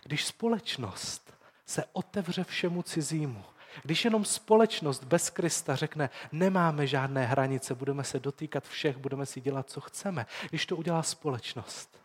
Když 0.02 0.26
společnost 0.26 1.34
se 1.66 1.84
otevře 1.92 2.44
všemu 2.44 2.82
cizímu, 2.82 3.44
když 3.82 4.04
jenom 4.04 4.24
společnost 4.24 5.04
bez 5.04 5.30
Krista 5.30 5.76
řekne, 5.76 6.10
nemáme 6.32 6.86
žádné 6.86 7.26
hranice, 7.26 7.74
budeme 7.74 8.04
se 8.04 8.20
dotýkat 8.20 8.68
všech, 8.68 8.96
budeme 8.96 9.26
si 9.26 9.40
dělat, 9.40 9.70
co 9.70 9.80
chceme. 9.80 10.26
Když 10.50 10.66
to 10.66 10.76
udělá 10.76 11.02
společnost, 11.02 12.00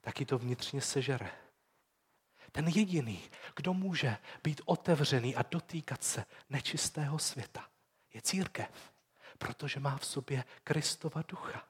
tak 0.00 0.20
ji 0.20 0.26
to 0.26 0.38
vnitřně 0.38 0.80
sežere. 0.80 1.30
Ten 2.52 2.68
jediný, 2.68 3.20
kdo 3.56 3.74
může 3.74 4.16
být 4.44 4.60
otevřený 4.64 5.36
a 5.36 5.44
dotýkat 5.50 6.04
se 6.04 6.24
nečistého 6.50 7.18
světa, 7.18 7.68
je 8.14 8.22
církev, 8.22 8.92
protože 9.38 9.80
má 9.80 9.96
v 9.96 10.06
sobě 10.06 10.44
Kristova 10.64 11.22
ducha. 11.28 11.64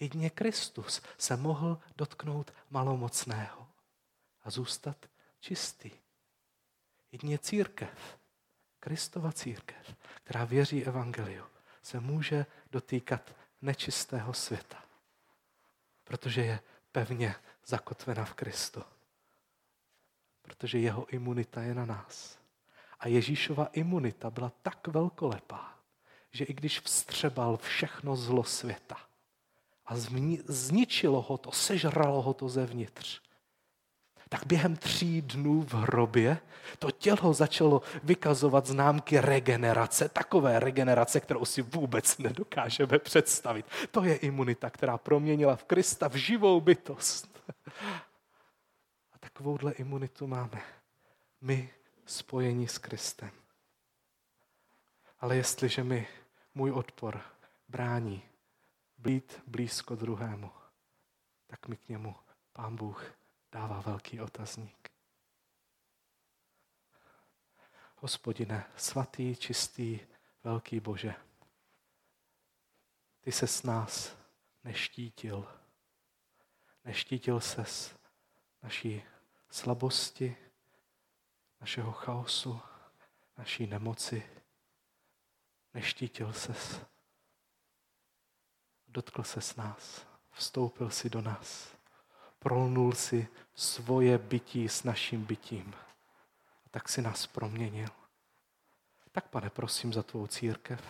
Jedině 0.00 0.30
Kristus 0.30 1.02
se 1.18 1.36
mohl 1.36 1.78
dotknout 1.96 2.54
malomocného 2.70 3.68
a 4.44 4.50
zůstat 4.50 5.06
čistý. 5.40 5.90
Jedině 7.12 7.38
církev, 7.38 8.17
Kristova 8.80 9.32
církev, 9.32 9.96
která 10.14 10.44
věří 10.44 10.84
evangeliu, 10.84 11.44
se 11.82 12.00
může 12.00 12.46
dotýkat 12.70 13.34
nečistého 13.62 14.34
světa, 14.34 14.84
protože 16.04 16.40
je 16.40 16.60
pevně 16.92 17.34
zakotvena 17.66 18.24
v 18.24 18.34
Kristu. 18.34 18.82
Protože 20.42 20.78
jeho 20.78 21.06
imunita 21.06 21.62
je 21.62 21.74
na 21.74 21.86
nás. 21.86 22.38
A 23.00 23.08
Ježíšova 23.08 23.66
imunita 23.66 24.30
byla 24.30 24.52
tak 24.62 24.88
velkolepá, 24.88 25.78
že 26.30 26.44
i 26.44 26.52
když 26.52 26.80
vstřebal 26.80 27.56
všechno 27.56 28.16
zlo 28.16 28.44
světa 28.44 28.96
a 29.86 29.96
zničilo 30.48 31.22
ho 31.22 31.38
to, 31.38 31.52
sežralo 31.52 32.22
ho 32.22 32.34
to 32.34 32.48
zevnitř, 32.48 33.20
tak 34.28 34.46
během 34.46 34.76
tří 34.76 35.22
dnů 35.22 35.62
v 35.62 35.74
hrobě 35.74 36.38
to 36.78 36.90
tělo 36.90 37.34
začalo 37.34 37.82
vykazovat 38.02 38.66
známky 38.66 39.20
regenerace, 39.20 40.08
takové 40.08 40.60
regenerace, 40.60 41.20
kterou 41.20 41.44
si 41.44 41.62
vůbec 41.62 42.18
nedokážeme 42.18 42.98
představit. 42.98 43.66
To 43.90 44.04
je 44.04 44.16
imunita, 44.16 44.70
která 44.70 44.98
proměnila 44.98 45.56
v 45.56 45.64
Krista 45.64 46.08
v 46.08 46.14
živou 46.14 46.60
bytost. 46.60 47.42
A 49.12 49.18
takovouhle 49.20 49.72
imunitu 49.72 50.26
máme 50.26 50.62
my 51.40 51.70
spojení 52.06 52.68
s 52.68 52.78
Kristem. 52.78 53.30
Ale 55.20 55.36
jestliže 55.36 55.84
mi 55.84 56.06
můj 56.54 56.70
odpor 56.70 57.20
brání 57.68 58.22
být 58.98 59.42
blízko 59.46 59.94
druhému, 59.94 60.50
tak 61.46 61.68
mi 61.68 61.76
k 61.76 61.88
němu 61.88 62.14
Pán 62.52 62.76
Bůh 62.76 63.17
dává 63.52 63.80
velký 63.80 64.20
otazník. 64.20 64.88
Hospodine, 67.96 68.66
svatý, 68.76 69.36
čistý, 69.36 70.00
velký 70.44 70.80
Bože, 70.80 71.14
ty 73.20 73.32
se 73.32 73.46
s 73.46 73.62
nás 73.62 74.16
neštítil. 74.64 75.48
Neštítil 76.84 77.40
se 77.40 77.64
s 77.64 77.98
naší 78.62 79.02
slabosti, 79.50 80.36
našeho 81.60 81.92
chaosu, 81.92 82.60
naší 83.36 83.66
nemoci. 83.66 84.30
Neštítil 85.74 86.32
ses. 86.32 86.80
Dotkl 88.88 89.22
se 89.22 89.40
s 89.40 89.56
nás. 89.56 90.06
Vstoupil 90.32 90.90
si 90.90 91.10
do 91.10 91.22
nás 91.22 91.77
prolnul 92.38 92.92
si 92.92 93.28
svoje 93.54 94.18
bytí 94.18 94.68
s 94.68 94.82
naším 94.84 95.24
bytím. 95.24 95.74
A 96.66 96.68
tak 96.70 96.88
si 96.88 97.02
nás 97.02 97.26
proměnil. 97.26 97.88
Tak, 99.12 99.28
pane, 99.28 99.50
prosím 99.50 99.92
za 99.92 100.02
tvou 100.02 100.26
církev. 100.26 100.84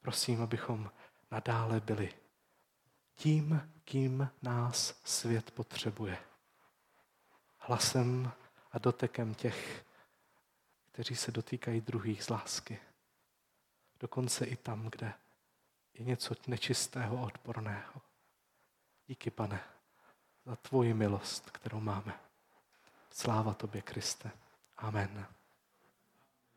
Prosím, 0.00 0.42
abychom 0.42 0.90
nadále 1.30 1.80
byli 1.80 2.14
tím, 3.14 3.72
kým 3.84 4.30
nás 4.42 5.00
svět 5.04 5.50
potřebuje. 5.50 6.18
Hlasem 7.58 8.32
a 8.72 8.78
dotekem 8.78 9.34
těch, 9.34 9.84
kteří 10.92 11.16
se 11.16 11.32
dotýkají 11.32 11.80
druhých 11.80 12.24
z 12.24 12.28
lásky. 12.28 12.78
Dokonce 14.00 14.44
i 14.44 14.56
tam, 14.56 14.90
kde 14.90 15.12
je 15.94 16.04
něco 16.04 16.34
nečistého, 16.46 17.22
odporného. 17.22 18.02
Díky, 19.06 19.30
pane 19.30 19.79
za 20.46 20.56
tvoji 20.56 20.94
milost, 20.94 21.50
kterou 21.50 21.80
máme. 21.80 22.20
Sláva 23.10 23.54
tobě, 23.54 23.82
Kriste. 23.82 24.30
Amen. 24.78 25.26